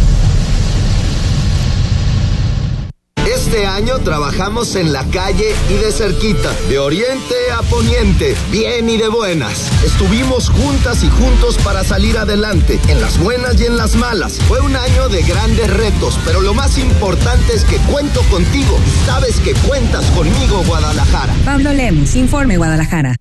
[3.25, 8.97] Este año trabajamos en la calle y de cerquita, de oriente a poniente, bien y
[8.97, 9.71] de buenas.
[9.83, 14.39] Estuvimos juntas y juntos para salir adelante, en las buenas y en las malas.
[14.47, 19.39] Fue un año de grandes retos, pero lo más importante es que cuento contigo sabes
[19.39, 21.33] que cuentas conmigo, Guadalajara.
[21.45, 23.15] Pablo Lemus, Informe Guadalajara.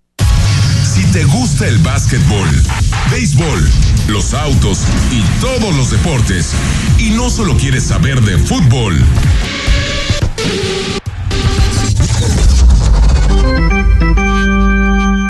[0.94, 2.48] Si te gusta el básquetbol,
[3.10, 3.70] béisbol,
[4.08, 6.52] los autos y todos los deportes,
[6.98, 8.98] y no solo quieres saber de fútbol,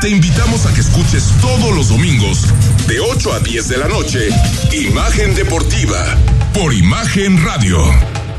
[0.01, 2.47] te invitamos a que escuches todos los domingos,
[2.87, 4.31] de 8 a 10 de la noche,
[4.73, 6.17] Imagen Deportiva,
[6.55, 7.79] por Imagen Radio,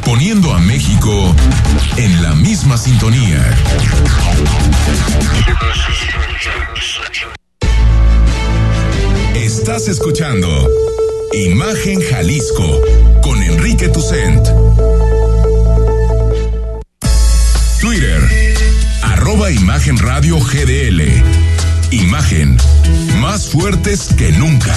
[0.04, 1.36] poniendo a México
[1.98, 3.56] en la misma sintonía.
[9.36, 10.68] Estás escuchando
[11.34, 12.82] Imagen Jalisco
[13.22, 14.48] con Enrique Tucent.
[17.91, 18.56] Twitter,
[19.01, 21.01] arroba Imagen Radio GDL.
[21.91, 22.56] Imagen,
[23.19, 24.73] más fuertes que nunca.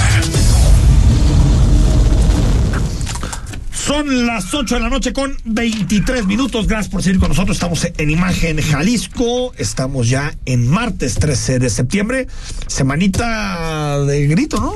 [3.71, 6.67] Son las 8 de la noche con 23 minutos.
[6.67, 7.55] Gracias por seguir con nosotros.
[7.55, 9.53] Estamos en Imagen Jalisco.
[9.57, 12.27] Estamos ya en martes 13 de septiembre.
[12.67, 14.75] Semanita de grito, ¿no?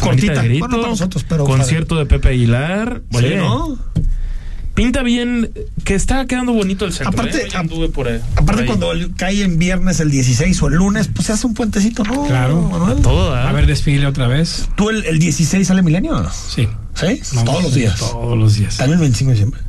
[0.00, 0.42] Cortita.
[0.42, 3.02] De grito, bueno, para nosotros, pero concierto de Pepe Aguilar.
[3.12, 3.78] Sí, ¿no?
[4.80, 5.50] Pinta bien,
[5.84, 7.10] que está quedando bonito el centro.
[7.10, 7.88] Aparte, ¿eh?
[7.92, 11.46] por ahí, aparte cuando cae en viernes el 16 o el lunes, pues se hace
[11.46, 12.24] un puentecito, ¿no?
[12.24, 13.02] Claro, Manuel?
[13.02, 13.36] todo.
[13.36, 13.40] ¿eh?
[13.40, 14.70] A ver, desfile otra vez.
[14.76, 16.30] ¿Tú el, el 16 sale Milenio o no?
[16.32, 16.66] Sí.
[16.94, 17.20] ¿Sí?
[17.44, 17.98] todos los días.
[17.98, 18.78] Todos los días.
[18.78, 19.60] ¿También el 25 de diciembre?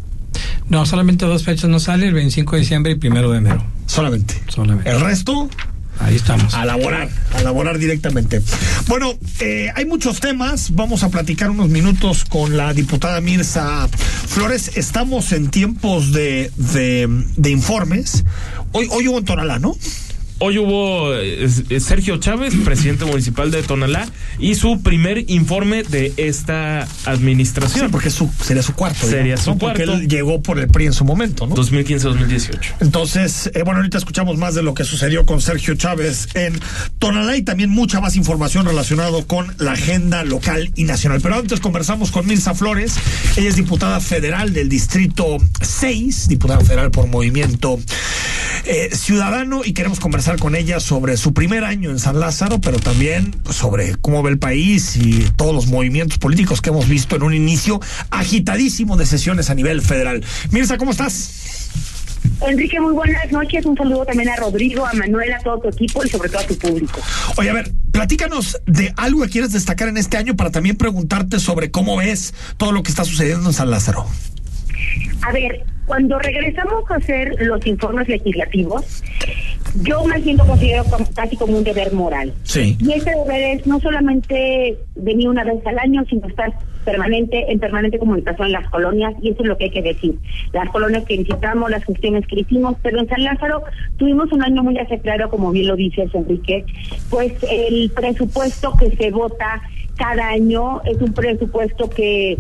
[0.69, 3.65] No, solamente dos fechas no sale, el 25 de diciembre y primero de enero.
[3.88, 4.41] Solamente.
[4.47, 4.89] Solamente.
[4.89, 5.50] El resto
[6.01, 6.53] Ahí estamos.
[6.53, 8.41] A laborar, a laborar directamente.
[8.87, 10.73] Bueno, eh, hay muchos temas.
[10.73, 14.71] Vamos a platicar unos minutos con la diputada Mirza Flores.
[14.75, 18.23] Estamos en tiempos de, de, informes.
[18.71, 19.75] Hoy, hoy hubo en Tonalá, ¿no?
[20.43, 21.47] Hoy hubo eh,
[21.80, 24.08] Sergio Chávez, presidente municipal de Tonalá,
[24.39, 27.86] y su primer informe de esta administración.
[27.86, 29.06] Sí, porque su, sería su cuarto.
[29.06, 29.84] Sería su cuarto.
[29.84, 31.56] Porque él llegó por el PRI en su momento, ¿no?
[31.56, 32.60] 2015-2018.
[32.80, 36.60] Entonces, eh, bueno, ahorita escuchamos más de lo que sucedió con Sergio Chávez en
[36.97, 41.21] Tonalá y también mucha más información relacionada con la agenda local y nacional.
[41.21, 42.95] Pero antes conversamos con Mirza Flores.
[43.38, 47.80] Ella es diputada federal del Distrito 6, diputada federal por Movimiento
[48.65, 52.80] eh, Ciudadano, y queremos conversar con ella sobre su primer año en San Lázaro, pero
[52.80, 57.24] también sobre cómo ve el país y todos los movimientos políticos que hemos visto en
[57.24, 60.24] un inicio agitadísimo de sesiones a nivel federal.
[60.52, 61.70] Mirza, ¿cómo estás?
[62.48, 63.65] Enrique, muy buenas noches.
[63.65, 66.48] Un saludo también a Rodrigo, a Manuel, a todo tu equipo y sobre todo a
[66.48, 67.00] tu público.
[67.38, 71.39] Oye, a ver, platícanos de algo que quieres destacar en este año para también preguntarte
[71.39, 74.08] sobre cómo ves todo lo que está sucediendo en San Lázaro.
[75.24, 79.04] A ver, cuando regresamos a hacer los informes legislativos,
[79.84, 80.84] yo más bien lo considero
[81.15, 82.34] casi como un deber moral.
[82.44, 82.78] Sí.
[82.80, 87.60] Y ese deber es no solamente venir una vez al año, sino estar permanente en
[87.60, 90.15] permanente comunicación en las colonias y eso es lo que hay que decir.
[90.52, 93.63] Las colonias que visitamos, las cuestiones que hicimos, pero en San Lázaro
[93.98, 96.65] tuvimos un año muy aceptado, como bien lo dices, Enrique,
[97.10, 99.62] pues el presupuesto que se vota
[100.01, 102.37] cada año es un presupuesto que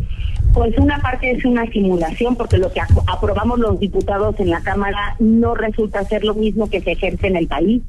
[0.51, 5.15] pues una parte es una simulación porque lo que aprobamos los diputados en la Cámara
[5.19, 7.83] no resulta ser lo mismo que se ejerce en el país.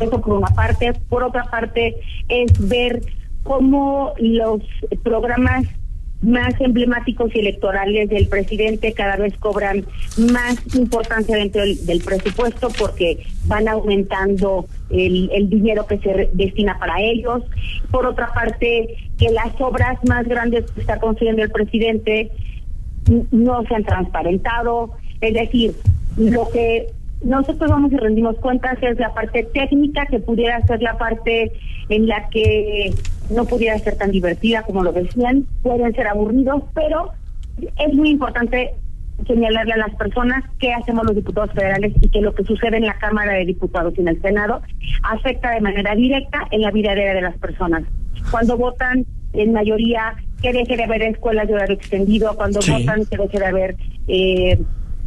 [0.00, 0.92] Eso por una parte.
[1.08, 1.96] Por otra parte
[2.28, 3.02] es ver
[3.42, 4.62] cómo los
[5.02, 5.64] programas
[6.22, 9.84] más emblemáticos y electorales del presidente cada vez cobran
[10.32, 17.00] más importancia dentro del, presupuesto porque van aumentando el, el, dinero que se destina para
[17.00, 17.42] ellos.
[17.90, 22.30] Por otra parte, que las obras más grandes que está construyendo el presidente
[23.30, 24.92] no se han transparentado.
[25.20, 25.74] Es decir,
[26.16, 26.88] lo que
[27.22, 31.52] nosotros vamos y rendimos cuentas es la parte técnica que pudiera ser la parte
[31.88, 32.92] en la que
[33.30, 37.12] no pudiera ser tan divertida como lo decían, pueden ser aburridos, pero
[37.78, 38.74] es muy importante
[39.26, 42.86] señalarle a las personas qué hacemos los diputados federales y que lo que sucede en
[42.86, 44.62] la Cámara de Diputados y en el Senado
[45.02, 47.84] afecta de manera directa en la vida diaria de las personas.
[48.30, 53.16] Cuando votan en mayoría que deje de haber escuelas de horario extendido, cuando votan que
[53.16, 53.76] deje de haber
[54.08, 54.58] eh,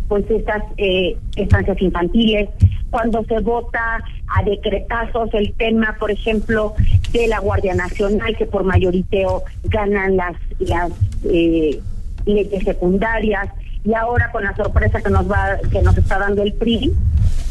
[0.10, 2.50] pues estas eh, estancias infantiles,
[2.90, 6.74] cuando se vota a decretazos el tema, por ejemplo,
[7.14, 10.92] de la Guardia Nacional, que por mayoriteo ganan las, las
[11.24, 11.80] eh,
[12.26, 13.50] leyes secundarias,
[13.86, 16.92] y ahora con la sorpresa que nos va, que nos está dando el PRI,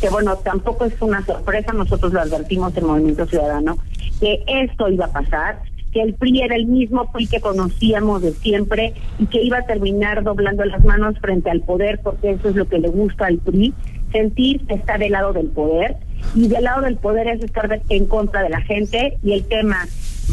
[0.01, 3.79] que bueno, tampoco es una sorpresa, nosotros lo advertimos en Movimiento Ciudadano,
[4.21, 5.61] que esto iba a pasar,
[5.93, 9.67] que el PRI era el mismo PRI que conocíamos de siempre y que iba a
[9.67, 13.39] terminar doblando las manos frente al poder, porque eso es lo que le gusta al
[13.39, 13.75] PRI,
[14.13, 15.97] sentir que está del lado del poder,
[16.35, 19.87] y del lado del poder es estar en contra de la gente, y el tema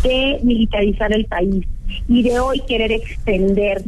[0.04, 1.66] de militarizar el país
[2.08, 3.84] y de hoy querer extender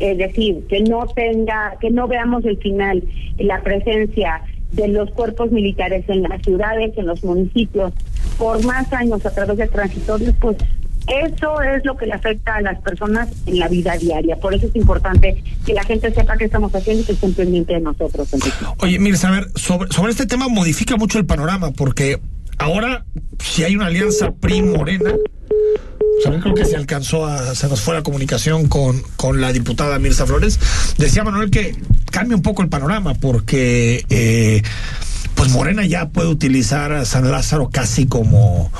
[0.00, 3.02] es decir, que no tenga, que no veamos el final,
[3.38, 7.92] la presencia de los cuerpos militares en las ciudades, en los municipios,
[8.38, 10.56] por más años a través de transitorios, pues
[11.06, 14.36] eso es lo que le afecta a las personas en la vida diaria.
[14.36, 17.76] Por eso es importante que la gente sepa qué estamos haciendo y que estén pendientes
[17.76, 18.28] de nosotros.
[18.78, 22.20] Oye, mire, a ver, sobre, sobre este tema modifica mucho el panorama, porque
[22.58, 23.04] ahora,
[23.38, 25.14] si hay una alianza PRI-Morena,
[26.40, 30.26] creo que se alcanzó a, se nos fue la comunicación con, con la diputada Mirza
[30.26, 30.58] Flores,
[30.96, 31.76] decía Manuel que
[32.10, 34.62] cambia un poco el panorama, porque eh,
[35.44, 38.70] pues Morena ya puede utilizar a San Lázaro casi como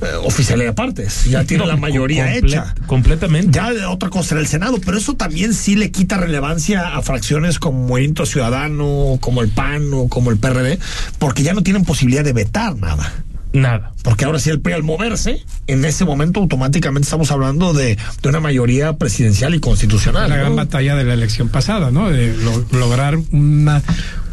[0.00, 1.24] eh, oficialidad de partes.
[1.24, 2.74] Ya tiene la mayoría hecha.
[2.86, 3.50] Completamente.
[3.52, 7.58] Ya otra cosa era el Senado, pero eso también sí le quita relevancia a fracciones
[7.58, 10.78] como Movimiento Ciudadano, como el PAN o como el PRD,
[11.18, 13.12] porque ya no tienen posibilidad de vetar nada.
[13.52, 13.92] Nada.
[14.02, 18.28] Porque ahora sí el PRI al moverse, en ese momento automáticamente estamos hablando de, de
[18.28, 20.28] una mayoría presidencial y constitucional.
[20.28, 22.10] La gran batalla de la elección pasada, ¿no?
[22.10, 22.34] De
[22.72, 23.82] lograr una,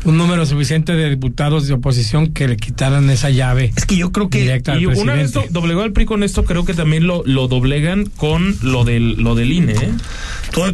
[0.05, 3.71] un número suficiente de diputados de oposición que le quitaran esa llave.
[3.75, 6.73] Es que yo creo que y una vez doblegó al PRI con esto, creo que
[6.73, 9.73] también lo, lo doblegan con lo del lo del INE.
[9.73, 9.91] ¿eh?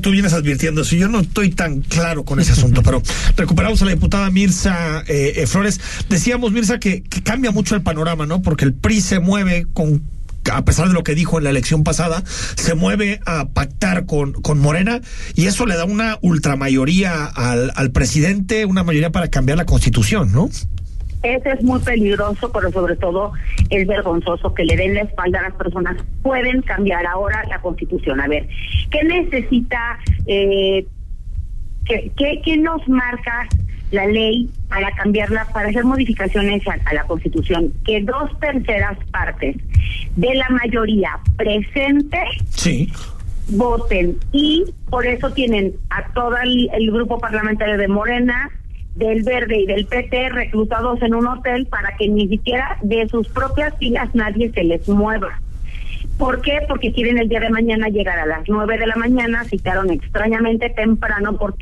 [0.01, 0.95] Tú, vienes advirtiendo eso.
[0.95, 3.01] Yo no estoy tan claro con ese asunto, pero
[3.35, 5.79] recuperamos a la diputada Mirza eh, eh, Flores.
[6.09, 8.41] Decíamos, Mirza, que, que cambia mucho el panorama, ¿no?
[8.41, 10.03] Porque el PRI se mueve con
[10.51, 14.33] a pesar de lo que dijo en la elección pasada, se mueve a pactar con,
[14.33, 15.01] con Morena
[15.35, 20.31] y eso le da una ultramayoría al, al presidente, una mayoría para cambiar la constitución,
[20.31, 20.49] ¿no?
[21.23, 23.33] Eso es muy peligroso, pero sobre todo
[23.69, 25.97] es vergonzoso que le den la espalda a las personas.
[26.23, 28.19] Pueden cambiar ahora la constitución.
[28.19, 28.47] A ver,
[28.89, 30.87] ¿qué necesita, eh,
[31.85, 33.47] qué, qué nos marca
[33.91, 39.57] la ley para cambiarla, para hacer modificaciones a, la Constitución, que dos terceras partes
[40.15, 42.17] de la mayoría presente
[42.49, 42.91] sí.
[43.49, 48.49] voten y por eso tienen a todo el, grupo parlamentario de Morena,
[48.95, 53.27] del Verde y del PT reclutados en un hotel para que ni siquiera de sus
[53.29, 55.39] propias filas nadie se les mueva.
[56.17, 56.59] ¿Por qué?
[56.67, 60.69] Porque quieren el día de mañana llegar a las nueve de la mañana, citaron extrañamente
[60.69, 61.55] temprano, ¿por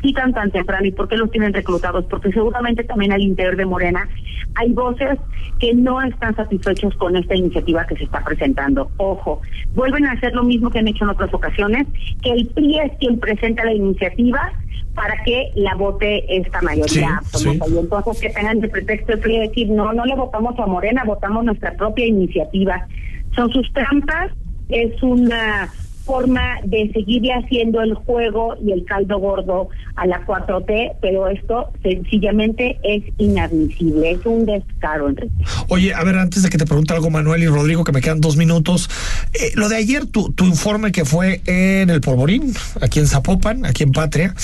[0.00, 2.04] qué citan tan temprano y por qué los tienen reclutados?
[2.06, 4.08] Porque seguramente también al interior de Morena
[4.54, 5.18] hay voces
[5.58, 8.90] que no están satisfechos con esta iniciativa que se está presentando.
[8.96, 9.40] Ojo,
[9.74, 11.86] vuelven a hacer lo mismo que han hecho en otras ocasiones,
[12.22, 14.52] que el PRI es quien presenta la iniciativa
[14.94, 19.68] para que la vote esta mayoría Y entonces que tengan de pretexto el PRI decir,
[19.68, 22.86] no, no le votamos a Morena, votamos nuestra propia iniciativa.
[23.34, 24.32] Son sus trampas,
[24.70, 25.68] es una
[26.06, 31.72] forma de seguirle haciendo el juego y el caldo gordo a la 4T, pero esto
[31.82, 35.34] sencillamente es inadmisible, es un descaro, Enrique.
[35.68, 38.20] Oye, a ver, antes de que te pregunte algo Manuel y Rodrigo, que me quedan
[38.20, 38.88] dos minutos,
[39.34, 43.66] eh, lo de ayer, tu, tu informe que fue en el Polvorín, aquí en Zapopan,
[43.66, 44.34] aquí en Patria,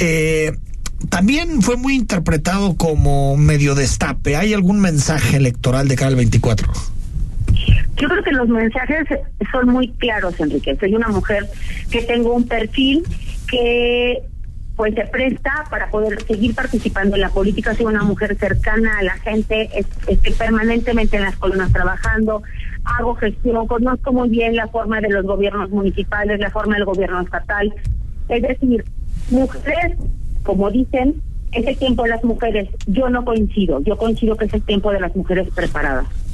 [0.00, 0.52] eh,
[1.08, 4.36] también fue muy interpretado como medio destape.
[4.36, 6.72] ¿Hay algún mensaje electoral de cara al 24?
[7.96, 9.06] Yo creo que los mensajes
[9.50, 10.76] son muy claros, Enrique.
[10.78, 11.46] Soy una mujer
[11.90, 13.02] que tengo un perfil
[13.48, 14.22] que
[14.76, 19.02] pues se presta para poder seguir participando en la política, soy una mujer cercana a
[19.02, 19.70] la gente,
[20.06, 22.42] estoy permanentemente en las colonias trabajando,
[22.84, 27.22] hago gestión, conozco muy bien la forma de los gobiernos municipales, la forma del gobierno
[27.22, 27.72] estatal.
[28.28, 28.84] Es decir,
[29.30, 29.96] mujeres,
[30.42, 32.68] como dicen, es el tiempo de las mujeres.
[32.86, 36.25] Yo no coincido, yo coincido que es el tiempo de las mujeres preparadas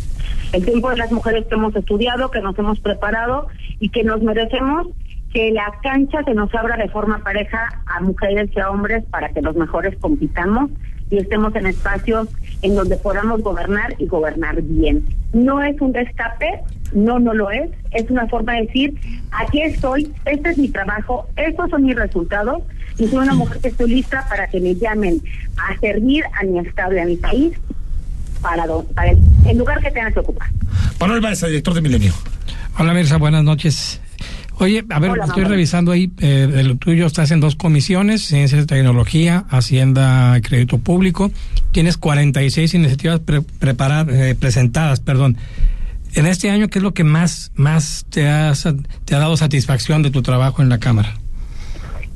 [0.52, 3.48] el tiempo de las mujeres que hemos estudiado, que nos hemos preparado
[3.80, 4.88] y que nos merecemos
[5.32, 9.30] que la cancha se nos abra de forma pareja a mujeres y a hombres para
[9.30, 10.70] que los mejores compitamos
[11.10, 12.28] y estemos en espacios
[12.62, 15.04] en donde podamos gobernar y gobernar bien.
[15.32, 16.60] No es un destape,
[16.92, 18.94] no, no lo es, es una forma de decir,
[19.30, 22.62] aquí estoy, este es mi trabajo, estos son mis resultados
[22.98, 25.20] y soy una mujer que estoy lista para que me llamen
[25.56, 27.58] a servir a mi estado y a mi país
[28.42, 28.64] para,
[29.48, 30.48] el, lugar que tengan que ocupar.
[31.00, 32.12] Manuel Baeza, director de Milenio.
[32.78, 34.00] Hola, Mirza, buenas noches.
[34.58, 38.60] Oye, a ver, estoy revisando ahí, eh, de lo tuyo estás en dos comisiones, Ciencia
[38.60, 41.30] y Tecnología, Hacienda y Crédito Público.
[41.72, 45.36] Tienes 46 iniciativas eh, presentadas, perdón.
[46.14, 48.22] En este año, ¿qué es lo que más, más te,
[49.04, 51.14] te ha dado satisfacción de tu trabajo en la Cámara?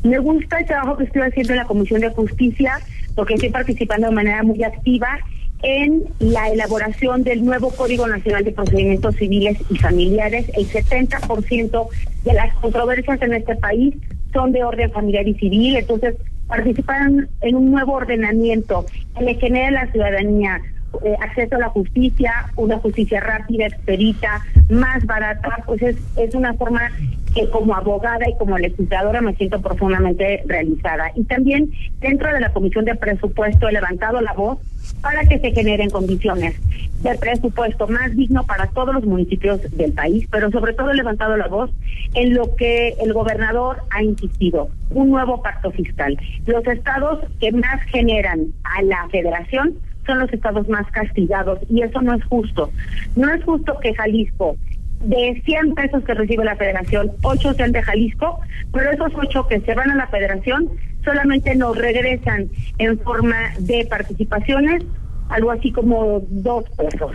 [0.05, 2.79] Me gusta el trabajo que estoy haciendo en la Comisión de Justicia,
[3.15, 5.19] porque estoy participando de manera muy activa
[5.63, 10.47] en la elaboración del nuevo Código Nacional de Procedimientos Civiles y Familiares.
[10.55, 11.89] El 70%
[12.25, 13.95] de las controversias en este país
[14.33, 16.15] son de orden familiar y civil, entonces
[16.47, 20.61] participan en un nuevo ordenamiento que le genera la ciudadanía
[21.05, 26.55] eh, acceso a la justicia, una justicia rápida, expedita, más barata, pues es, es una
[26.55, 26.91] forma
[27.35, 31.13] que como abogada y como legisladora me siento profundamente realizada.
[31.15, 34.59] Y también dentro de la Comisión de Presupuesto he levantado la voz
[35.03, 36.55] para que se generen condiciones
[37.03, 41.37] de presupuesto más digno para todos los municipios del país, pero sobre todo he levantado
[41.37, 41.71] la voz
[42.15, 46.19] en lo que el gobernador ha insistido, un nuevo pacto fiscal.
[46.47, 49.75] Los estados que más generan a la federación
[50.07, 52.71] son los estados más castigados y eso no es justo.
[53.17, 54.57] No es justo que Jalisco
[55.01, 58.41] de 100 pesos que recibe la federación, 8 sean de Jalisco,
[58.73, 60.69] pero esos 8 que se van a la federación
[61.05, 64.83] solamente nos regresan en forma de participaciones
[65.29, 67.13] algo así como dos pesos.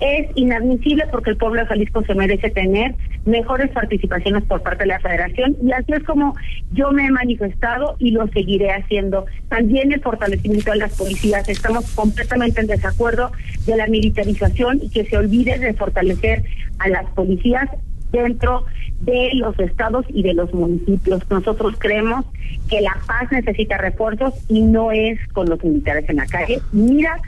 [0.00, 2.94] Es inadmisible porque el pueblo de Jalisco se merece tener
[3.24, 6.34] mejores participaciones por parte de la federación y así es como
[6.72, 9.26] yo me he manifestado y lo seguiré haciendo.
[9.48, 11.48] También el fortalecimiento de las policías.
[11.48, 13.30] Estamos completamente en desacuerdo
[13.66, 16.44] de la militarización y que se olvide de fortalecer
[16.78, 17.68] a las policías
[18.10, 18.66] dentro
[19.00, 21.22] de los estados y de los municipios.
[21.30, 22.24] Nosotros creemos
[22.68, 26.60] que la paz necesita refuerzos y no es con los militares en la calle.
[26.72, 27.20] Mira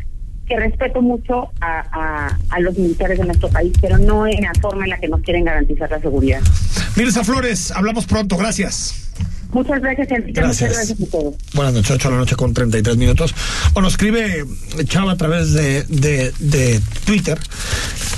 [0.46, 4.85] que respeto mucho a, a, los militares de nuestro país, pero no en la forma
[4.85, 6.40] en la que nos quieren garantizar la seguridad.
[6.96, 9.04] Mirza Flores, hablamos pronto, gracias.
[9.52, 10.40] Muchas gracias, Enrique.
[10.40, 11.35] Muchas gracias a todos.
[11.54, 13.35] Buenas noches, 8 de la noche con 33 minutos.
[13.72, 14.44] Bueno, escribe
[14.85, 17.38] Chava a través de, de, de Twitter.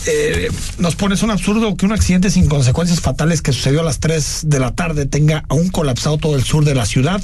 [0.09, 3.99] Eh, nos pones un absurdo que un accidente sin consecuencias fatales que sucedió a las
[3.99, 7.21] 3 de la tarde tenga aún colapsado todo el sur de la ciudad.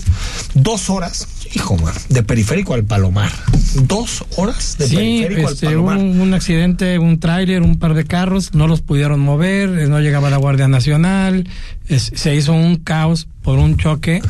[0.55, 3.30] Dos horas, hijo, man, de periférico al Palomar.
[3.74, 5.99] Dos horas de periférico al este, Palomar.
[5.99, 10.28] Un, un accidente, un tráiler, un par de carros, no los pudieron mover, no llegaba
[10.30, 11.49] la Guardia Nacional,
[11.89, 14.22] se hizo un caos por un choque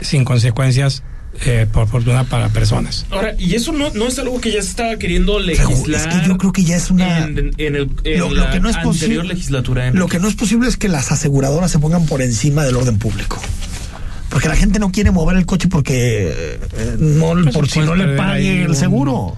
[0.00, 1.04] sin consecuencias
[1.44, 3.06] eh, por fortuna para personas.
[3.10, 6.08] Ahora, y eso no, no es algo que ya se estaba queriendo legislar.
[6.08, 7.24] Es que yo creo que ya es una.
[7.24, 9.90] En, el, lo, que no es anterior legislatura.
[9.92, 12.98] Lo que no es posible es que las aseguradoras se pongan por encima del orden
[12.98, 13.40] público.
[14.28, 17.94] Porque la gente no quiere mover el coche porque eh, no, pues por si no
[17.94, 19.36] le pague el seguro.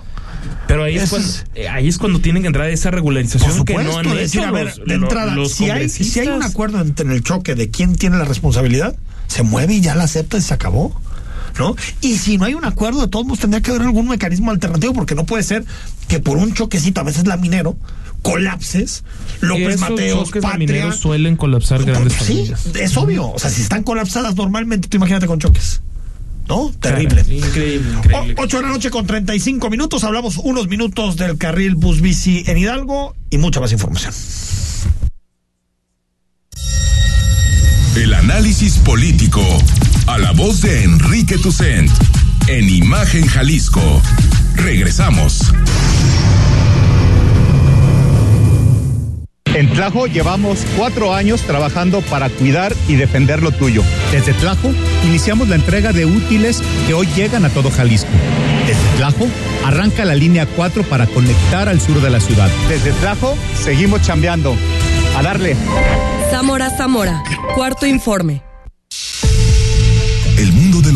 [0.66, 3.98] Pero ahí es, cuando, eh, ahí es cuando tienen que entrar esa regularización que no
[3.98, 7.54] han hecho a ver, de entrada, si, hay, si hay un acuerdo entre el choque
[7.54, 11.00] de quién tiene la responsabilidad, se mueve y ya la acepta y se acabó.
[11.58, 11.76] ¿No?
[12.00, 14.92] Y si no hay un acuerdo, de todos modos tendría que haber algún mecanismo alternativo,
[14.92, 15.64] porque no puede ser
[16.08, 17.76] que por un choquecito, a veces la minero,
[18.22, 19.04] colapses.
[19.40, 20.92] López Mateos, Patria.
[20.92, 23.30] suelen colapsar grandes Sí, es obvio.
[23.30, 25.82] O sea, si están colapsadas normalmente, tú imagínate con choques.
[26.48, 26.70] ¿No?
[26.78, 27.22] Terrible.
[27.22, 28.34] increíble, increíble.
[28.36, 30.04] 8 de la noche con 35 minutos.
[30.04, 34.12] Hablamos unos minutos del carril bus bici en Hidalgo y mucha más información.
[37.96, 39.40] El análisis político
[40.06, 41.90] a la voz de Enrique Tucent
[42.46, 43.80] en Imagen Jalisco.
[44.56, 45.52] Regresamos.
[49.54, 53.82] En Tlajo llevamos cuatro años trabajando para cuidar y defender lo tuyo.
[54.10, 54.72] Desde Tlajo
[55.04, 58.10] iniciamos la entrega de útiles que hoy llegan a todo Jalisco.
[58.66, 59.28] Desde Tlajo
[59.64, 62.50] arranca la línea 4 para conectar al sur de la ciudad.
[62.68, 64.56] Desde Tlajo seguimos chambeando.
[65.16, 65.56] A darle.
[66.30, 67.22] Zamora Zamora,
[67.54, 68.42] cuarto informe.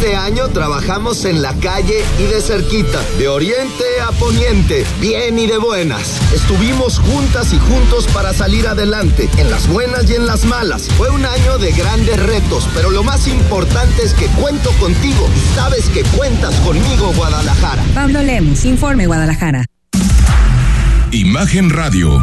[0.00, 5.46] Este año trabajamos en la calle y de cerquita, de oriente a poniente, bien y
[5.46, 6.18] de buenas.
[6.32, 10.88] Estuvimos juntas y juntos para salir adelante, en las buenas y en las malas.
[10.96, 15.54] Fue un año de grandes retos, pero lo más importante es que cuento contigo y
[15.54, 17.84] sabes que cuentas conmigo, Guadalajara.
[17.92, 19.66] Pablo Lemos, Informe Guadalajara.
[21.12, 22.22] Imagen Radio,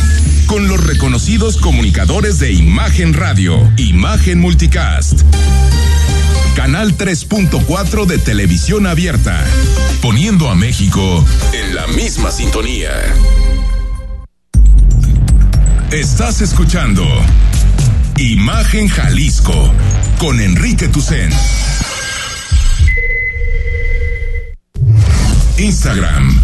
[0.51, 5.21] Con los reconocidos comunicadores de Imagen Radio, Imagen Multicast.
[6.57, 9.45] Canal 3.4 de televisión abierta,
[10.01, 12.91] poniendo a México en la misma sintonía.
[15.89, 17.05] Estás escuchando
[18.17, 19.71] Imagen Jalisco
[20.19, 21.31] con Enrique Tucen.
[25.57, 26.43] Instagram,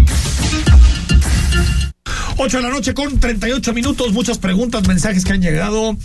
[2.43, 4.13] 8 de la noche con 38 minutos.
[4.13, 5.95] Muchas preguntas, mensajes que han llegado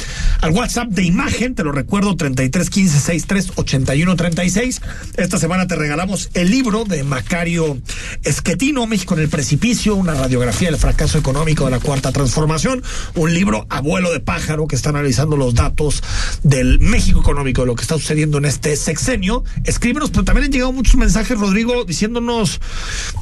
[0.42, 1.54] al WhatsApp de imagen.
[1.54, 4.82] Te lo recuerdo, 33 15 63 81 36.
[5.16, 7.78] Esta semana te regalamos el libro de Macario
[8.22, 12.82] Esquetino, México en el precipicio, una radiografía del fracaso económico de la cuarta transformación.
[13.14, 16.02] Un libro abuelo de pájaro que está analizando los datos
[16.42, 19.42] del México económico, de lo que está sucediendo en este sexenio.
[19.64, 22.60] Escríbenos, pero también han llegado muchos mensajes, Rodrigo, diciéndonos,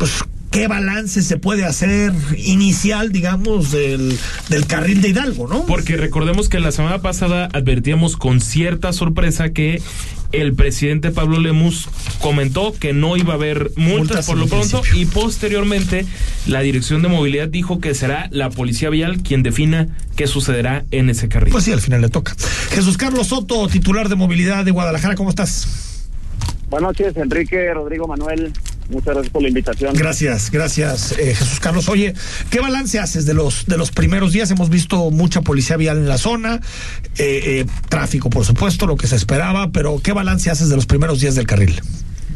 [0.01, 0.25] pues,
[0.55, 4.17] qué balance se puede hacer inicial, digamos, del,
[4.49, 5.67] del carril de Hidalgo, ¿no?
[5.67, 9.83] Porque recordemos que la semana pasada advertíamos con cierta sorpresa que
[10.31, 11.89] el presidente Pablo Lemus
[12.21, 16.07] comentó que no iba a haber multas, por lo pronto y posteriormente
[16.47, 21.11] la Dirección de Movilidad dijo que será la Policía Vial quien defina qué sucederá en
[21.11, 21.51] ese carril.
[21.51, 22.37] Pues sí, al final le toca.
[22.71, 25.94] Jesús Carlos Soto, titular de Movilidad de Guadalajara, ¿cómo estás?
[26.69, 28.53] Buenas noches, Enrique, Rodrigo, Manuel.
[28.91, 29.95] Muchas gracias por la invitación.
[29.95, 31.89] Gracias, gracias, eh, Jesús Carlos.
[31.89, 32.15] Oye,
[32.51, 34.51] ¿qué balance haces de los de los primeros días?
[34.51, 36.61] Hemos visto mucha policía vial en la zona,
[37.17, 40.87] eh, eh, tráfico, por supuesto, lo que se esperaba, pero ¿qué balance haces de los
[40.87, 41.81] primeros días del carril?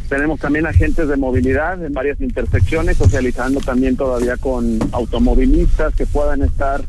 [0.09, 6.43] Tenemos también agentes de movilidad en varias intersecciones, socializando también todavía con automovilistas que puedan
[6.43, 6.83] estar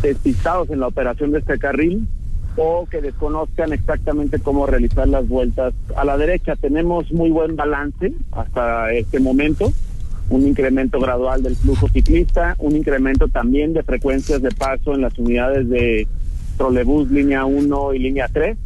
[0.00, 2.08] despistados en la operación de este carril
[2.56, 6.56] o que desconozcan exactamente cómo realizar las vueltas a la derecha.
[6.56, 9.72] Tenemos muy buen balance hasta este momento,
[10.30, 15.18] un incremento gradual del flujo ciclista, un incremento también de frecuencias de paso en las
[15.18, 16.06] unidades de
[16.56, 18.56] trolebús línea 1 y línea 3.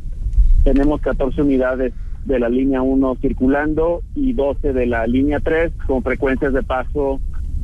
[0.64, 1.92] Tenemos 14 unidades
[2.24, 7.20] de la línea 1 circulando y 12 de la línea 3 con frecuencias de paso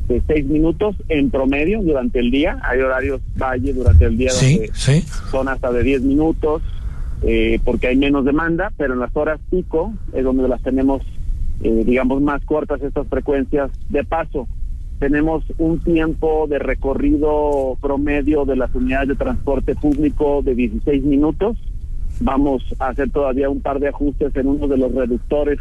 [0.07, 2.59] de seis minutos en promedio durante el día.
[2.63, 4.71] Hay horarios valle durante el día donde
[5.31, 6.61] son hasta de 10 minutos
[7.23, 11.01] eh, porque hay menos demanda, pero en las horas pico es donde las tenemos,
[11.61, 14.47] eh, digamos, más cortas estas frecuencias de paso.
[14.99, 21.57] Tenemos un tiempo de recorrido promedio de las unidades de transporte público de 16 minutos.
[22.21, 25.59] Vamos a hacer todavía un par de ajustes en uno de los reductores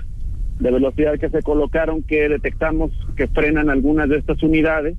[0.60, 4.96] de velocidad que se colocaron que detectamos que frenan algunas de estas unidades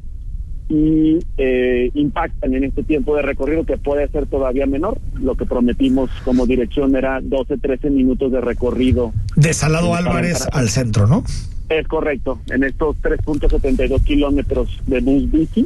[0.68, 5.00] y eh, impactan en este tiempo de recorrido que puede ser todavía menor.
[5.22, 9.14] Lo que prometimos como dirección era 12, 13 minutos de recorrido.
[9.36, 11.24] De Salado Álvarez al centro, ¿no?
[11.70, 15.66] Es correcto, en estos 3.72 kilómetros de bus bici.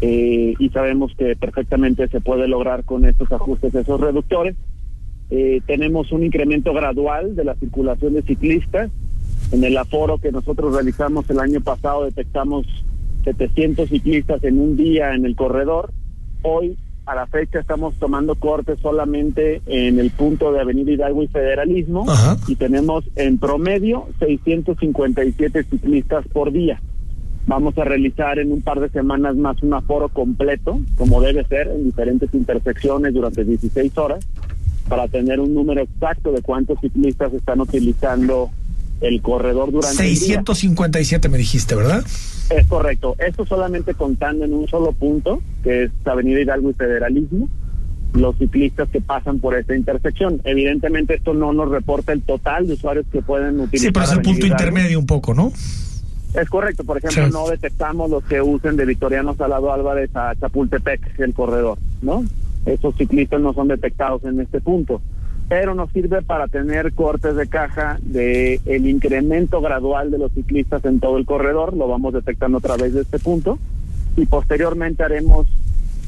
[0.00, 4.56] Eh, y sabemos que perfectamente se puede lograr con estos ajustes, esos reductores.
[5.34, 8.90] Eh, tenemos un incremento gradual de la circulación de ciclistas
[9.50, 12.66] en el aforo que nosotros realizamos el año pasado detectamos
[13.24, 15.90] 700 ciclistas en un día en el corredor.
[16.42, 16.76] Hoy,
[17.06, 22.04] a la fecha, estamos tomando cortes solamente en el punto de Avenida Hidalgo y Federalismo
[22.46, 26.78] y tenemos en promedio 657 ciclistas por día.
[27.46, 31.68] Vamos a realizar en un par de semanas más un aforo completo, como debe ser,
[31.68, 34.24] en diferentes intersecciones durante 16 horas,
[34.88, 38.50] para tener un número exacto de cuántos ciclistas están utilizando
[39.00, 42.04] el corredor durante 657 me dijiste, ¿verdad?
[42.50, 43.16] Es correcto.
[43.18, 47.48] Esto solamente contando en un solo punto, que es Avenida Hidalgo y Federalismo,
[48.14, 50.40] los ciclistas que pasan por esta intersección.
[50.44, 53.88] Evidentemente esto no nos reporta el total de usuarios que pueden utilizar.
[53.88, 55.52] Sí, pero es el punto intermedio un poco, ¿no?
[56.34, 56.84] Es correcto.
[56.84, 61.78] Por ejemplo, no detectamos los que usen de Victoriano Salado Álvarez a Chapultepec, el corredor,
[62.00, 62.24] ¿no?
[62.66, 65.00] Esos ciclistas no son detectados en este punto
[65.52, 70.82] pero nos sirve para tener cortes de caja de el incremento gradual de los ciclistas
[70.86, 73.58] en todo el corredor, lo vamos detectando a través de este punto
[74.16, 75.46] y posteriormente haremos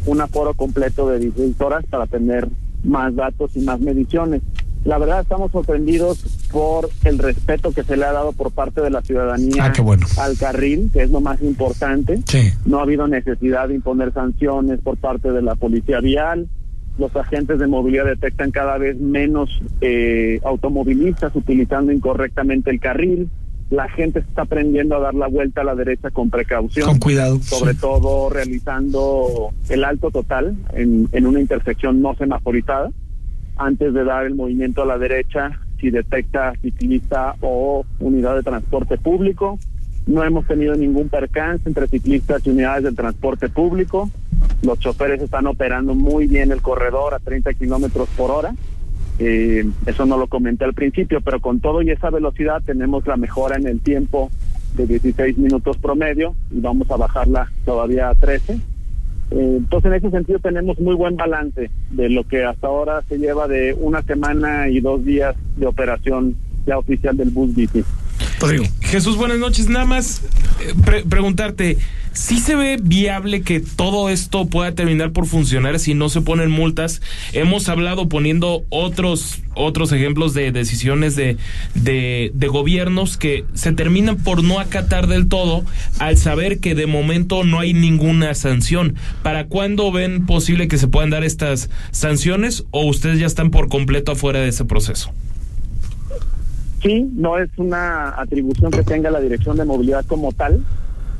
[0.06, 2.48] un aforo completo de 16 horas para tener
[2.84, 4.40] más datos y más mediciones.
[4.84, 6.22] La verdad estamos sorprendidos
[6.52, 10.36] por el respeto que se le ha dado por parte de la ciudadanía ah, al
[10.36, 12.22] carril, que es lo más importante.
[12.66, 16.48] No ha habido necesidad de imponer sanciones por parte de la policía vial
[16.98, 23.28] los agentes de movilidad detectan cada vez menos eh, automovilistas utilizando incorrectamente el carril.
[23.70, 26.86] La gente está aprendiendo a dar la vuelta a la derecha con precaución.
[26.86, 27.40] Con cuidado.
[27.42, 32.90] Sobre todo realizando el alto total en, en una intersección no semaforizada.
[33.56, 38.96] Antes de dar el movimiento a la derecha, si detecta ciclista o unidad de transporte
[38.96, 39.58] público.
[40.06, 44.10] No hemos tenido ningún percance entre ciclistas y unidades de transporte público.
[44.62, 48.54] Los choferes están operando muy bien el corredor a 30 kilómetros por hora.
[49.18, 53.16] Eh, eso no lo comenté al principio, pero con todo y esa velocidad tenemos la
[53.16, 54.30] mejora en el tiempo
[54.74, 58.58] de 16 minutos promedio y vamos a bajarla todavía a 13.
[59.30, 63.18] Eh, entonces, en ese sentido, tenemos muy buen balance de lo que hasta ahora se
[63.18, 67.54] lleva de una semana y dos días de operación ya oficial del bus
[68.82, 69.68] Jesús, buenas noches.
[69.68, 70.22] Nada más
[70.60, 71.78] eh, preguntarte,
[72.12, 76.50] ¿sí se ve viable que todo esto pueda terminar por funcionar si no se ponen
[76.50, 77.00] multas?
[77.32, 81.36] Hemos hablado poniendo otros otros ejemplos de decisiones de,
[81.74, 85.64] de, de gobiernos que se terminan por no acatar del todo
[86.00, 88.96] al saber que de momento no hay ninguna sanción.
[89.22, 93.68] ¿Para cuándo ven posible que se puedan dar estas sanciones o ustedes ya están por
[93.68, 95.12] completo afuera de ese proceso?
[96.84, 100.62] Sí, no es una atribución que tenga la Dirección de Movilidad como tal.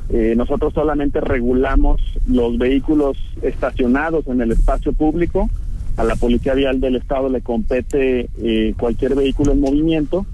[0.09, 5.49] Eh, nosotros solamente regulamos los vehículos estacionados en el espacio público.
[5.97, 10.27] A la Policía Vial del Estado le compete eh, cualquier vehículo en movimiento.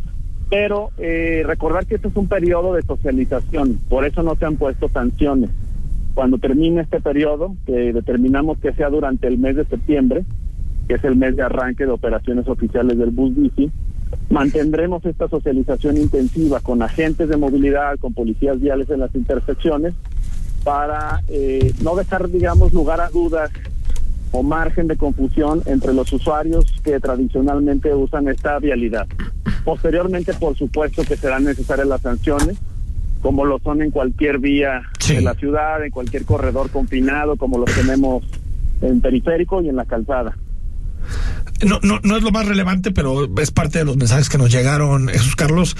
[0.49, 4.57] Pero eh, recordar que este es un periodo de socialización, por eso no se han
[4.57, 5.49] puesto sanciones.
[6.13, 10.25] Cuando termine este periodo, que determinamos que sea durante el mes de septiembre,
[10.89, 13.71] que es el mes de arranque de operaciones oficiales del bus bici,
[14.29, 19.93] Mantendremos esta socialización intensiva con agentes de movilidad, con policías viales en las intersecciones,
[20.63, 23.51] para eh, no dejar, digamos, lugar a dudas
[24.31, 29.07] o margen de confusión entre los usuarios que tradicionalmente usan esta vialidad.
[29.65, 32.57] Posteriormente, por supuesto que serán necesarias las sanciones,
[33.21, 37.65] como lo son en cualquier vía de la ciudad, en cualquier corredor confinado, como lo
[37.65, 38.23] tenemos
[38.81, 40.35] en periférico y en la calzada.
[41.65, 44.51] No, no, no es lo más relevante, pero es parte de los mensajes que nos
[44.51, 45.75] llegaron, Jesús Carlos.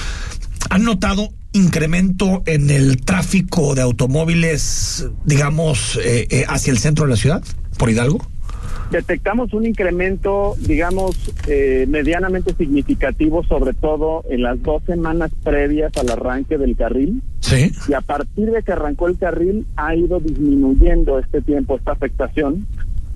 [0.70, 7.12] ¿Han notado incremento en el tráfico de automóviles, digamos, eh, eh, hacia el centro de
[7.12, 7.44] la ciudad,
[7.78, 8.20] por Hidalgo?
[8.92, 11.16] Detectamos un incremento, digamos,
[11.48, 17.22] eh, medianamente significativo, sobre todo en las dos semanas previas al arranque del carril.
[17.40, 17.72] Sí.
[17.88, 22.68] Y a partir de que arrancó el carril ha ido disminuyendo este tiempo, esta afectación.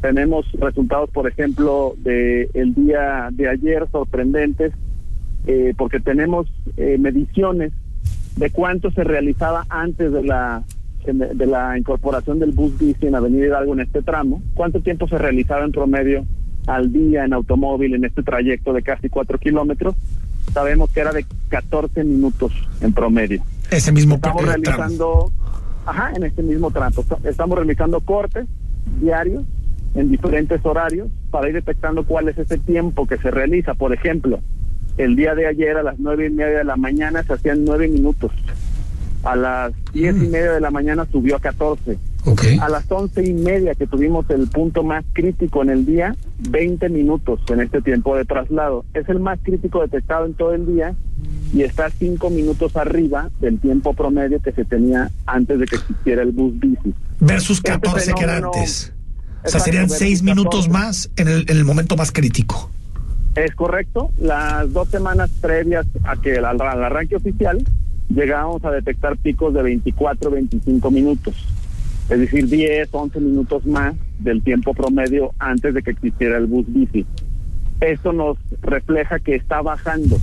[0.06, 4.72] Tenemos resultados, por ejemplo, de el día de ayer sorprendentes,
[5.47, 6.45] eh, porque tenemos
[6.78, 7.74] eh, mediciones
[8.36, 10.64] de cuánto se realizaba antes de la
[11.06, 15.18] de la incorporación del bus bici en Avenida Hidalgo en este tramo, cuánto tiempo se
[15.18, 16.24] realizaba en promedio
[16.68, 19.95] al día en automóvil en este trayecto de casi cuatro kilómetros,
[20.53, 23.41] sabemos que era de 14 minutos en promedio.
[23.72, 25.32] Ese mismo Estamos realizando,
[25.84, 28.45] ajá, en este mismo tramo, estamos realizando cortes
[29.01, 29.43] diarios
[29.96, 33.74] en diferentes horarios para ir detectando cuál es ese tiempo que se realiza.
[33.74, 34.39] Por ejemplo,
[34.98, 37.88] el día de ayer a las nueve y media de la mañana se hacían nueve
[37.88, 38.32] minutos
[39.26, 41.98] a las diez y media de la mañana subió a 14.
[42.60, 46.16] A las once y media que tuvimos el punto más crítico en el día,
[46.50, 48.84] 20 minutos en este tiempo de traslado.
[48.93, 50.96] Es el más crítico detectado en todo el día
[51.54, 56.24] y está cinco minutos arriba del tiempo promedio que se tenía antes de que existiera
[56.24, 56.93] el bus bici.
[57.20, 58.95] Versus 14 este que era antes.
[59.46, 62.72] O sea, serían seis minutos más en el, en el momento más crítico.
[63.36, 64.12] Es correcto.
[64.18, 67.64] Las dos semanas previas a que al arranque oficial,
[68.10, 71.36] llegábamos a detectar picos de 24, 25 minutos,
[72.10, 76.66] es decir, 10, 11 minutos más del tiempo promedio antes de que existiera el bus
[76.68, 77.06] bici.
[77.82, 80.18] Esto nos refleja que está bajando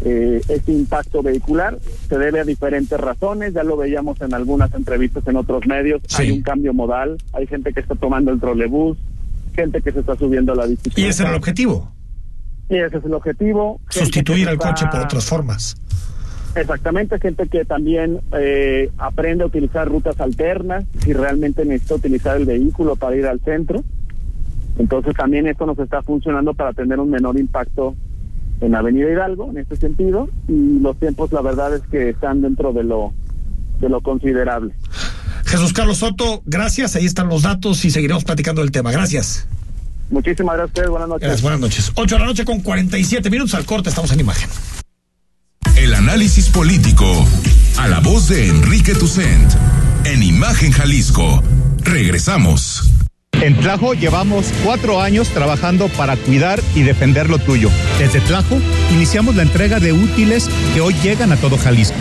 [0.00, 1.78] eh, este impacto vehicular,
[2.08, 6.30] se debe a diferentes razones, ya lo veíamos en algunas entrevistas en otros medios, hay
[6.30, 8.98] un cambio modal, hay gente que está tomando el trolebús,
[9.54, 11.00] gente que se está subiendo a la bicicleta.
[11.00, 11.92] ¿Y ese es el objetivo?
[12.68, 13.80] Y ese es el objetivo.
[13.90, 15.76] Sustituir al coche por otras formas.
[16.56, 22.44] Exactamente, gente que también eh, aprende a utilizar rutas alternas, si realmente necesita utilizar el
[22.44, 23.82] vehículo para ir al centro.
[24.78, 27.94] Entonces también esto nos está funcionando para tener un menor impacto
[28.60, 32.72] en Avenida Hidalgo, en este sentido, y los tiempos la verdad es que están dentro
[32.72, 33.12] de lo,
[33.80, 34.74] de lo considerable.
[35.44, 38.90] Jesús Carlos Soto, gracias, ahí están los datos y seguiremos platicando del tema.
[38.90, 39.46] Gracias.
[40.10, 41.42] Muchísimas gracias, buenas noches.
[41.42, 41.92] buenas noches.
[41.94, 44.48] 8 de la noche con 47 minutos al corte, estamos en imagen.
[45.76, 47.04] El análisis político
[47.78, 49.52] a la voz de Enrique Tucent
[50.04, 51.42] en Imagen Jalisco.
[51.82, 52.93] Regresamos.
[53.40, 57.70] En Tlajo llevamos cuatro años trabajando para cuidar y defender lo tuyo.
[57.98, 58.58] Desde Tlajo
[58.92, 61.96] iniciamos la entrega de útiles que hoy llegan a todo Jalisco.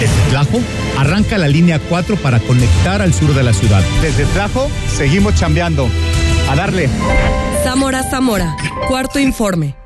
[0.00, 0.60] Desde Tlajo
[0.98, 3.82] arranca la línea 4 para conectar al sur de la ciudad.
[4.02, 5.88] Desde Tlajo seguimos chambeando.
[6.48, 6.88] A darle.
[7.62, 8.56] Zamora Zamora,
[8.88, 9.76] cuarto informe.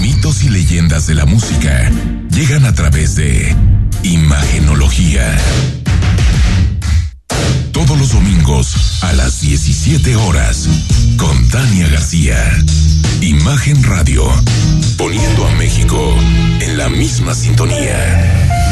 [0.00, 1.90] Mitos y leyendas de la música
[2.30, 3.54] llegan a través de
[4.02, 5.38] Imagenología.
[7.86, 10.68] Todos los domingos a las 17 horas
[11.16, 12.36] con Tania García.
[13.20, 14.24] Imagen Radio,
[14.96, 16.14] poniendo a México
[16.60, 18.71] en la misma sintonía.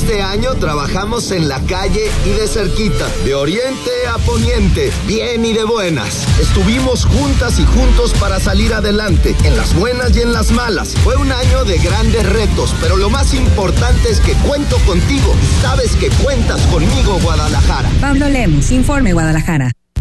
[0.00, 5.52] Este año trabajamos en la calle y de cerquita, de oriente a poniente, bien y
[5.52, 6.26] de buenas.
[6.40, 10.94] Estuvimos juntas y juntos para salir adelante, en las buenas y en las malas.
[11.04, 15.34] Fue un año de grandes retos, pero lo más importante es que cuento contigo.
[15.60, 17.90] Sabes que cuentas conmigo, Guadalajara.
[18.00, 19.70] Pablo Lemos, Informe Guadalajara.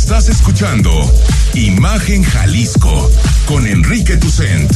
[0.00, 0.90] Estás escuchando
[1.52, 3.10] Imagen Jalisco
[3.46, 4.72] con Enrique Tucent.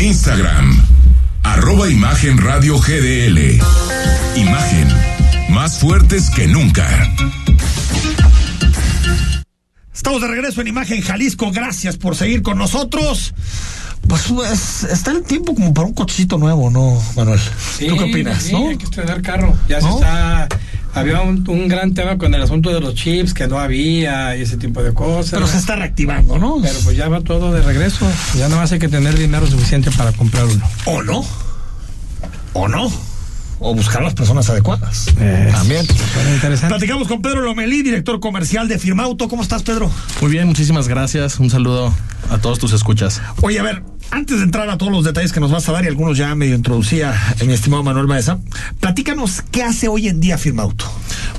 [0.00, 0.82] Instagram,
[1.42, 3.60] arroba Imagen Radio GDL.
[4.34, 4.88] Imagen,
[5.50, 6.88] más fuertes que nunca.
[9.94, 11.52] Estamos de regreso en Imagen Jalisco.
[11.52, 13.34] Gracias por seguir con nosotros.
[14.08, 17.40] Pues está el tiempo como para un cochecito nuevo, ¿no, Manuel?
[17.78, 18.42] ¿Tú qué opinas?
[18.42, 19.54] Sí, hay que estrenar carro.
[19.68, 20.48] Ya se está
[20.94, 24.56] había un, gran tema con el asunto de los chips que no había y ese
[24.56, 25.32] tipo de cosas.
[25.32, 26.58] Pero se está reactivando, ¿no?
[26.62, 28.06] Pero pues ya va todo de regreso.
[28.36, 30.64] Ya no hace que tener dinero suficiente para comprar uno.
[30.86, 31.24] ¿O no?
[32.52, 32.90] ¿O no?
[33.60, 35.06] o buscar las personas adecuadas.
[35.52, 35.86] También.
[36.34, 36.68] Interesante.
[36.68, 39.28] Platicamos con Pedro Lomelí, director comercial de Firmauto.
[39.28, 39.90] ¿Cómo estás, Pedro?
[40.20, 41.38] Muy bien, muchísimas gracias.
[41.40, 41.94] Un saludo
[42.30, 43.22] a todos tus escuchas.
[43.40, 45.84] Oye, a ver, antes de entrar a todos los detalles que nos vas a dar,
[45.84, 47.14] y algunos ya medio introducía
[47.46, 48.38] mi estimado Manuel Maesa,
[48.80, 50.84] platícanos qué hace hoy en día Firmauto.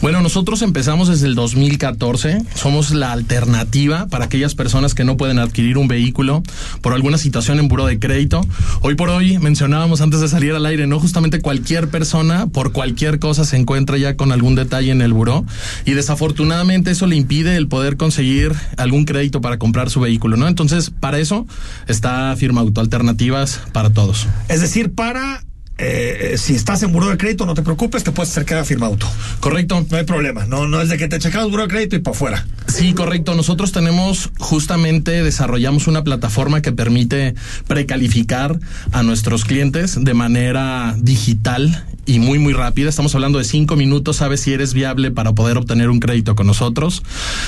[0.02, 2.44] Bueno, nosotros empezamos desde el 2014.
[2.54, 6.44] Somos la alternativa para aquellas personas que no pueden adquirir un vehículo
[6.82, 8.42] por alguna situación en buro de crédito.
[8.82, 11.00] Hoy por hoy mencionábamos antes de salir al aire, ¿no?
[11.00, 15.46] Justamente cualquier persona por cualquier cosa se encuentra ya con algún detalle en el buró
[15.86, 20.48] y desafortunadamente eso le impide el poder conseguir algún crédito para comprar su vehículo, ¿no?
[20.48, 21.48] Entonces, para eso
[21.88, 24.28] está firma Auto Alternativas para todos.
[24.50, 25.42] Es decir, para
[25.78, 28.88] eh, si estás en buro de crédito, no te preocupes, te puedes acercar a firma
[28.88, 29.08] auto.
[29.42, 29.86] Correcto.
[29.90, 30.46] No hay problema.
[30.46, 32.46] No, no es de que te checamos buro de crédito y para afuera.
[32.68, 33.36] Sí, correcto.
[33.36, 37.36] Nosotros tenemos, justamente, desarrollamos una plataforma que permite
[37.68, 38.58] precalificar
[38.92, 42.90] a nuestros clientes de manera digital y muy, muy rápida.
[42.90, 46.48] Estamos hablando de cinco minutos, sabes si eres viable para poder obtener un crédito con
[46.48, 47.04] nosotros.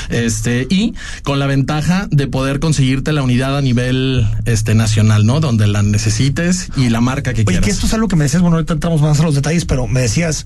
[0.09, 0.93] Este, y
[1.23, 5.39] con la ventaja de poder conseguirte la unidad a nivel este, nacional, ¿no?
[5.39, 7.63] Donde la necesites y la marca que quieras.
[7.63, 9.87] que esto es algo que me decías, bueno, ahorita entramos más a los detalles, pero
[9.87, 10.45] me decías,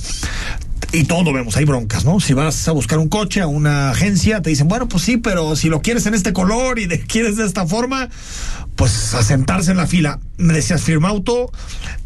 [0.93, 2.19] y todo lo vemos, hay broncas, ¿no?
[2.19, 5.55] Si vas a buscar un coche a una agencia, te dicen, bueno, pues sí, pero
[5.55, 8.09] si lo quieres en este color y de, quieres de esta forma,
[8.81, 10.19] pues a sentarse en la fila.
[10.37, 11.51] Me decías, firma auto,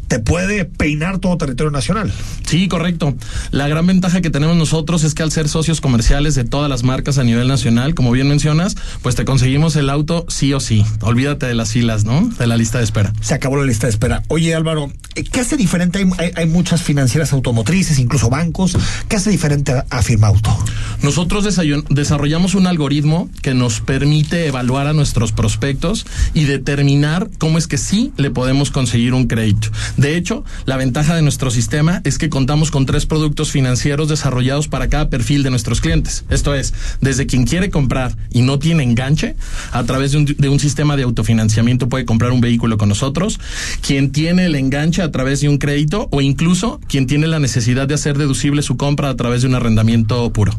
[0.08, 2.12] te puede peinar todo territorio nacional.
[2.46, 3.14] Sí, correcto.
[3.50, 6.84] La gran ventaja que tenemos nosotros es que al ser socios comerciales de todas las
[6.84, 10.84] marcas a nivel nacional, como bien mencionas, pues te conseguimos el auto sí o sí.
[11.00, 12.28] Olvídate de las filas, ¿no?
[12.38, 13.12] De la lista de espera.
[13.20, 14.22] Se acabó la lista de espera.
[14.28, 16.06] Oye, Álvaro, ¿qué hace diferente?
[16.36, 18.76] Hay, muchas financieras automotrices, incluso bancos.
[19.08, 20.56] ¿Qué hace diferente a, a Firmauto?
[21.02, 21.44] Nosotros
[21.88, 27.78] desarrollamos un algoritmo que nos permite evaluar a nuestros prospectos y determinar cómo es que
[27.78, 29.68] sí le podemos conseguir un crédito.
[29.96, 34.66] De hecho, la ventaja de nuestro sistema es que contamos con tres productos financieros desarrollados
[34.66, 36.24] para cada perfil de nuestros clientes.
[36.28, 39.36] Esto es, desde quien quiere comprar y no tiene enganche,
[39.70, 43.38] a través de un, de un sistema de autofinanciamiento puede comprar un vehículo con nosotros,
[43.80, 47.86] quien tiene el enganche a través de un crédito o incluso quien tiene la necesidad
[47.86, 50.52] de hacer deducible su compra a través de un arrendamiento puro.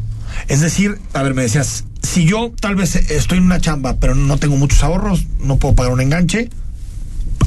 [0.46, 4.14] Es decir, a ver, me decías, si yo tal vez estoy en una chamba, pero
[4.14, 6.50] no tengo muchos ahorros, no puedo pagar un enganche,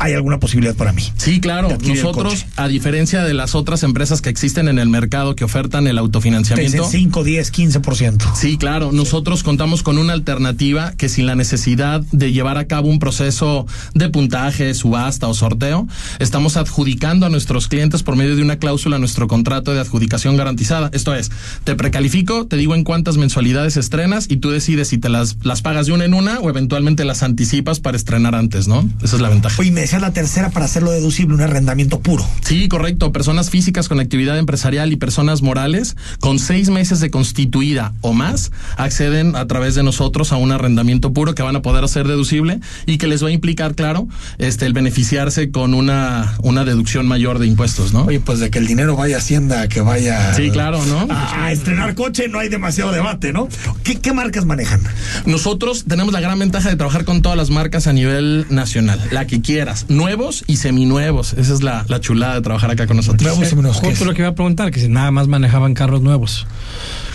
[0.01, 1.03] hay alguna posibilidad para mí.
[1.15, 1.77] Sí, claro.
[1.85, 5.99] Nosotros, a diferencia de las otras empresas que existen en el mercado que ofertan el
[5.99, 6.85] autofinanciamiento.
[6.85, 8.33] 5, 10, 15%.
[8.33, 8.91] Sí, claro.
[8.91, 13.67] Nosotros contamos con una alternativa que sin la necesidad de llevar a cabo un proceso
[13.93, 15.87] de puntaje, subasta o sorteo,
[16.17, 20.89] estamos adjudicando a nuestros clientes por medio de una cláusula nuestro contrato de adjudicación garantizada.
[20.93, 21.29] Esto es,
[21.63, 25.61] te precalifico, te digo en cuántas mensualidades estrenas y tú decides si te las, las
[25.61, 28.89] pagas de una en una o eventualmente las anticipas para estrenar antes, ¿no?
[29.03, 29.55] Esa es la ventaja.
[29.59, 32.25] Oye, me decías la tercera para hacerlo deducible, un arrendamiento puro.
[32.45, 33.11] Sí, correcto.
[33.11, 38.51] Personas físicas con actividad empresarial y personas morales con seis meses de constituida o más
[38.77, 42.61] acceden a través de nosotros a un arrendamiento puro que van a poder hacer deducible
[42.85, 47.39] y que les va a implicar, claro, este el beneficiarse con una, una deducción mayor
[47.39, 48.05] de impuestos, ¿no?
[48.05, 50.33] Oye, pues de que el dinero vaya a Hacienda, que vaya.
[50.35, 51.05] Sí, claro, ¿no?
[51.09, 53.49] A, estrenar coche no hay demasiado debate, ¿no?
[53.83, 54.79] ¿Qué, ¿Qué marcas manejan?
[55.25, 59.27] Nosotros tenemos la gran ventaja de trabajar con todas las marcas a nivel nacional, la
[59.27, 61.33] que quieras, nuevos y seminuevos.
[61.33, 63.21] Esa es la, la chulada de trabajar acá con nosotros.
[63.21, 63.79] Nuevos y seminuevos.
[63.79, 66.47] Justo lo que iba a preguntar, que si nada más manejaban carros nuevos.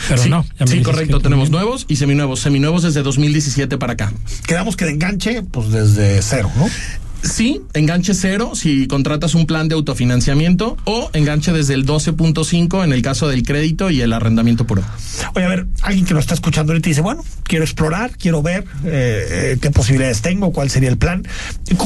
[0.08, 0.44] Pero sí, no.
[0.66, 1.20] Sí, correcto.
[1.20, 2.40] Tenemos nuevos y seminuevos.
[2.40, 4.12] Seminuevos desde 2017 para acá.
[4.46, 6.66] Quedamos que de enganche, pues desde cero, ¿no?
[7.22, 12.92] Sí, enganche cero si contratas un plan de autofinanciamiento o enganche desde el 12.5 en
[12.92, 14.82] el caso del crédito y el arrendamiento puro.
[15.34, 18.64] Oye, a ver, alguien que lo está escuchando ahorita dice, bueno, quiero explorar, quiero ver
[18.84, 21.26] eh, eh, qué posibilidades tengo, cuál sería el plan,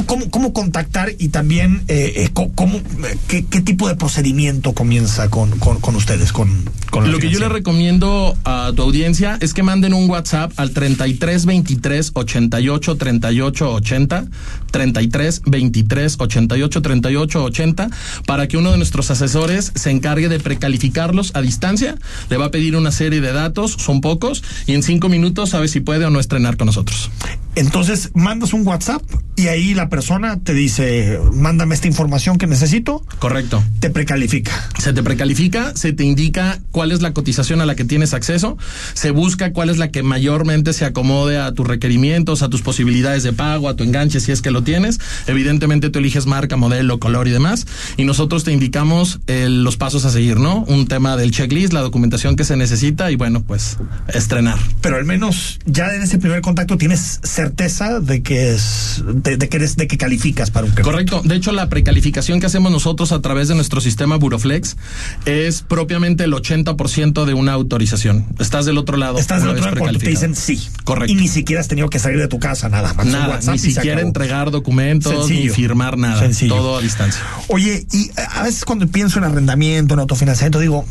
[0.06, 2.80] cómo, cómo contactar y también eh, cómo,
[3.28, 7.38] qué, qué, tipo de procedimiento comienza con, con, con ustedes, con, con Lo que yo
[7.38, 13.72] le recomiendo a tu audiencia es que manden un WhatsApp al 33 23 88 38
[13.72, 14.26] 80
[14.70, 17.90] 33 23 88 38 80
[18.26, 21.96] para que uno de nuestros asesores se encargue de precalificarlos a distancia.
[22.28, 25.68] Le va a pedir una serie de datos, son pocos, y en cinco minutos sabe
[25.68, 27.10] si puede o no estrenar con nosotros.
[27.54, 29.02] Entonces mandas un WhatsApp
[29.36, 33.04] y ahí la persona te dice, mándame esta información que necesito.
[33.18, 33.62] Correcto.
[33.80, 34.52] Te precalifica.
[34.78, 38.58] Se te precalifica, se te indica cuál es la cotización a la que tienes acceso,
[38.92, 43.22] se busca cuál es la que mayormente se acomode a tus requerimientos, a tus posibilidades
[43.22, 45.00] de pago, a tu enganche si es que lo tienes.
[45.26, 50.04] Evidentemente tú eliges marca, modelo, color y demás, y nosotros te indicamos eh, los pasos
[50.04, 50.64] a seguir, ¿no?
[50.64, 53.78] Un tema del checklist, la documentación que se necesita y bueno, pues
[54.08, 54.58] estrenar.
[54.82, 59.48] Pero al menos ya en ese primer contacto tienes certeza de que es de, de
[59.48, 60.90] que eres de que calificas para un crédito.
[60.90, 61.22] Correcto.
[61.24, 64.76] De hecho, la precalificación que hacemos nosotros a través de nuestro sistema Buroflex
[65.24, 68.26] es propiamente el 80% de una autorización.
[68.38, 69.18] Estás del otro lado.
[69.18, 70.68] Estás del otro lado cuando te dicen sí.
[70.84, 71.12] Correcto.
[71.12, 73.06] Y ni siquiera has tenido que salir de tu casa, nada más.
[73.06, 75.44] Nada, ni siquiera entregar documentos, Sencillo.
[75.44, 76.20] ni firmar nada.
[76.20, 76.56] Sencillo.
[76.56, 77.22] Todo a distancia.
[77.48, 80.84] Oye, y a veces cuando pienso en arrendamiento, en autofinanciamiento, digo,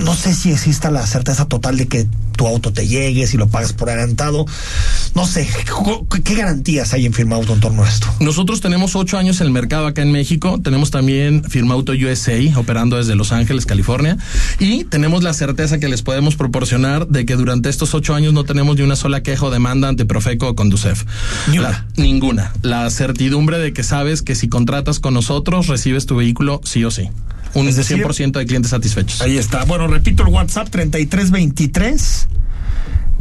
[0.00, 2.06] no sé si exista la certeza total de que
[2.36, 4.46] tu auto te llegue, si lo pagas por adelantado.
[5.14, 5.46] No sé,
[6.24, 8.06] ¿qué garantías hay en Firma Auto en torno a esto?
[8.18, 10.58] Nosotros tenemos ocho años en el mercado acá en México.
[10.62, 14.16] Tenemos también Firma Auto USA operando desde Los Ángeles, California.
[14.58, 18.44] Y tenemos la certeza que les podemos proporcionar de que durante estos ocho años no
[18.44, 21.04] tenemos ni una sola queja o demanda ante Profeco o Conducef.
[21.48, 21.70] ¿Ni una?
[21.70, 22.52] La, ninguna.
[22.62, 26.90] La certidumbre de que sabes que si contratas con nosotros recibes tu vehículo sí o
[26.90, 27.10] sí
[27.54, 29.20] un es decir, 100% de clientes satisfechos.
[29.20, 29.64] Ahí está.
[29.64, 32.28] Bueno, repito el WhatsApp 3323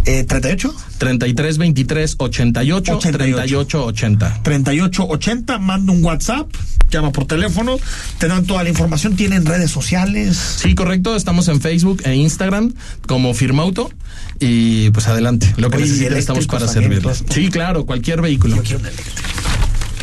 [0.06, 6.48] eh, 38 33 23 88, 88 38 80 38 80 manda un WhatsApp
[6.90, 7.78] llama por teléfono
[8.18, 10.38] te dan toda la información tienen redes sociales.
[10.38, 12.74] Sí correcto estamos en Facebook e Instagram
[13.08, 13.92] como Firmauto
[14.40, 17.24] y pues adelante lo que Oye, necesiten estamos para servirles.
[17.30, 18.56] sí claro cualquier vehículo.
[18.56, 19.22] Yo quiero un eléctrico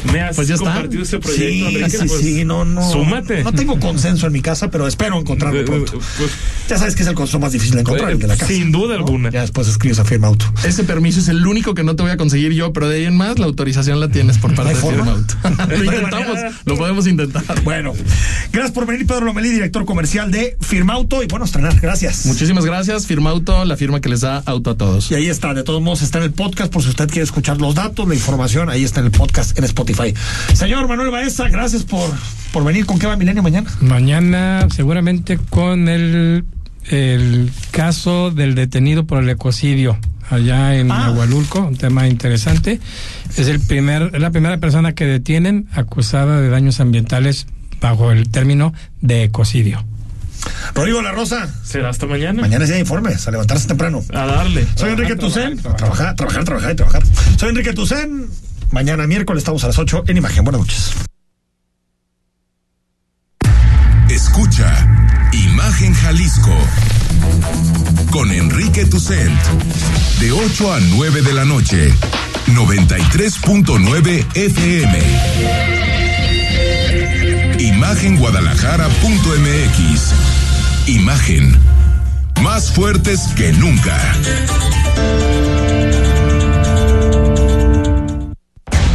[0.05, 1.17] me has pues ya compartido está.
[1.17, 2.91] este proyecto, sí, Enrique, sí, pues, sí, no, no.
[2.91, 3.45] Súmate.
[3.45, 5.99] No tengo consenso en mi casa, pero espero encontrarlo pronto.
[6.19, 6.31] Pues,
[6.69, 8.53] ya sabes que es el consenso más difícil de encontrar, el de la casa.
[8.53, 9.07] Sin duda ¿no?
[9.07, 9.31] alguna.
[9.31, 10.47] Ya después escribes a Firma Auto.
[10.65, 13.05] Ese permiso es el único que no te voy a conseguir yo, pero de ahí
[13.05, 15.05] en más la autorización la tienes por parte ¿No hay de forma?
[15.05, 15.67] Firma Auto.
[15.77, 17.63] lo intentamos, lo podemos intentar.
[17.63, 17.93] Bueno,
[18.53, 21.23] gracias por venir, Pedro Lomelí, director comercial de Firma Auto.
[21.23, 22.27] Y bueno, estrenar, gracias.
[22.27, 25.11] Muchísimas gracias, Firma Auto, la firma que les da auto a todos.
[25.11, 27.61] Y ahí está, de todos modos está en el podcast, por si usted quiere escuchar
[27.61, 29.86] los datos, la información, ahí está en el podcast en Spotify.
[30.55, 32.11] Señor Manuel Baeza, gracias por,
[32.53, 32.87] por venir.
[32.87, 33.71] ¿Con qué va Milenio mañana?
[33.81, 36.45] Mañana seguramente con el,
[36.91, 39.99] el caso del detenido por el ecocidio
[40.31, 41.07] allá en Ah.
[41.07, 42.81] Agualulco, un tema interesante.
[43.37, 47.47] Es el primer, es la primera persona que detienen acusada de daños ambientales
[47.81, 49.85] bajo el término de ecocidio.
[50.75, 51.53] Rodrigo La Rosa.
[51.65, 52.43] Será hasta mañana.
[52.43, 54.03] Mañana es día de informes, a levantarse temprano.
[54.13, 54.67] A darle.
[54.77, 55.57] Soy Enrique Tucen.
[55.59, 57.03] trabajar, Trabajar, trabajar, trabajar y trabajar.
[57.37, 58.27] Soy Enrique Tucen.
[58.71, 60.45] Mañana miércoles estamos a las 8 en Imagen.
[60.45, 60.93] Buenas noches.
[64.09, 64.89] Escucha
[65.33, 66.57] Imagen Jalisco
[68.11, 69.37] con Enrique Tucent
[70.21, 71.93] de 8 a 9 de la noche
[72.47, 74.99] 93.9 FM
[77.59, 80.15] Imagenguadalajara.mx
[80.87, 81.59] Imagen
[82.43, 84.01] más fuertes que nunca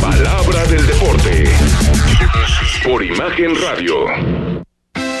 [0.00, 1.44] Palabra del deporte.
[2.82, 4.49] Por Imagen Radio.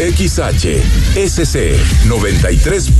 [0.00, 0.80] XH
[1.28, 1.76] SC
[2.08, 2.90] 93.